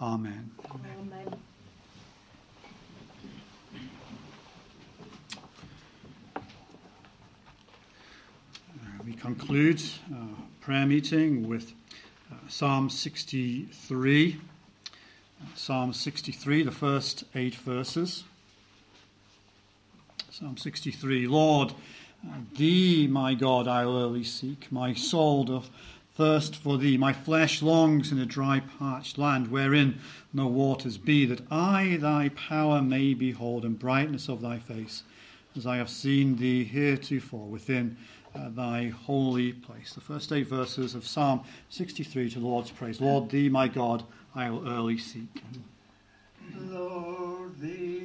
Amen. 0.00 0.50
Amen. 0.70 1.34
We 9.08 9.14
conclude 9.14 9.82
our 10.14 10.28
prayer 10.60 10.84
meeting 10.84 11.48
with 11.48 11.72
uh, 12.30 12.34
Psalm 12.46 12.90
63. 12.90 14.36
Uh, 15.40 15.44
Psalm 15.54 15.94
63, 15.94 16.62
the 16.62 16.70
first 16.70 17.24
eight 17.34 17.54
verses. 17.54 18.24
Psalm 20.30 20.58
63 20.58 21.26
Lord, 21.26 21.72
uh, 22.22 22.34
thee, 22.54 23.06
my 23.06 23.32
God, 23.32 23.66
I 23.66 23.84
early 23.84 24.24
seek. 24.24 24.70
My 24.70 24.92
soul 24.92 25.44
doth 25.44 25.70
thirst 26.14 26.54
for 26.54 26.76
thee. 26.76 26.98
My 26.98 27.14
flesh 27.14 27.62
longs 27.62 28.12
in 28.12 28.18
a 28.18 28.26
dry, 28.26 28.60
parched 28.78 29.16
land 29.16 29.48
wherein 29.50 30.00
no 30.34 30.48
waters 30.48 30.98
be, 30.98 31.24
that 31.24 31.50
I 31.50 31.96
thy 31.98 32.28
power 32.28 32.82
may 32.82 33.14
behold 33.14 33.64
and 33.64 33.78
brightness 33.78 34.28
of 34.28 34.42
thy 34.42 34.58
face, 34.58 35.02
as 35.56 35.66
I 35.66 35.78
have 35.78 35.88
seen 35.88 36.36
thee 36.36 36.64
heretofore 36.64 37.48
within 37.48 37.96
uh, 37.98 38.17
Uh, 38.38 38.48
thy 38.50 38.88
holy 38.88 39.52
place. 39.52 39.94
The 39.94 40.00
first 40.00 40.30
eight 40.32 40.46
verses 40.46 40.94
of 40.94 41.06
Psalm 41.06 41.42
63 41.70 42.30
to 42.30 42.38
the 42.38 42.46
Lord's 42.46 42.70
praise. 42.70 43.00
Lord, 43.00 43.30
thee, 43.30 43.48
my 43.48 43.66
God, 43.66 44.04
I 44.34 44.48
will 44.50 44.68
early 44.68 44.96
seek. 44.96 45.42
Lord, 46.56 47.58
thee, 47.60 47.97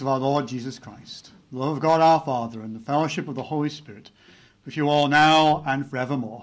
grace 0.00 0.06
of 0.06 0.12
our 0.14 0.18
Lord 0.18 0.48
Jesus 0.48 0.78
Christ, 0.78 1.30
the 1.52 1.58
love 1.58 1.76
of 1.76 1.82
God 1.82 2.00
our 2.00 2.20
Father, 2.20 2.62
and 2.62 2.74
the 2.74 2.80
fellowship 2.80 3.28
of 3.28 3.34
the 3.34 3.42
Holy 3.42 3.68
Spirit 3.68 4.10
with 4.64 4.74
you 4.74 4.88
all 4.88 5.08
now 5.08 5.62
and 5.66 5.86
forevermore. 5.86 6.39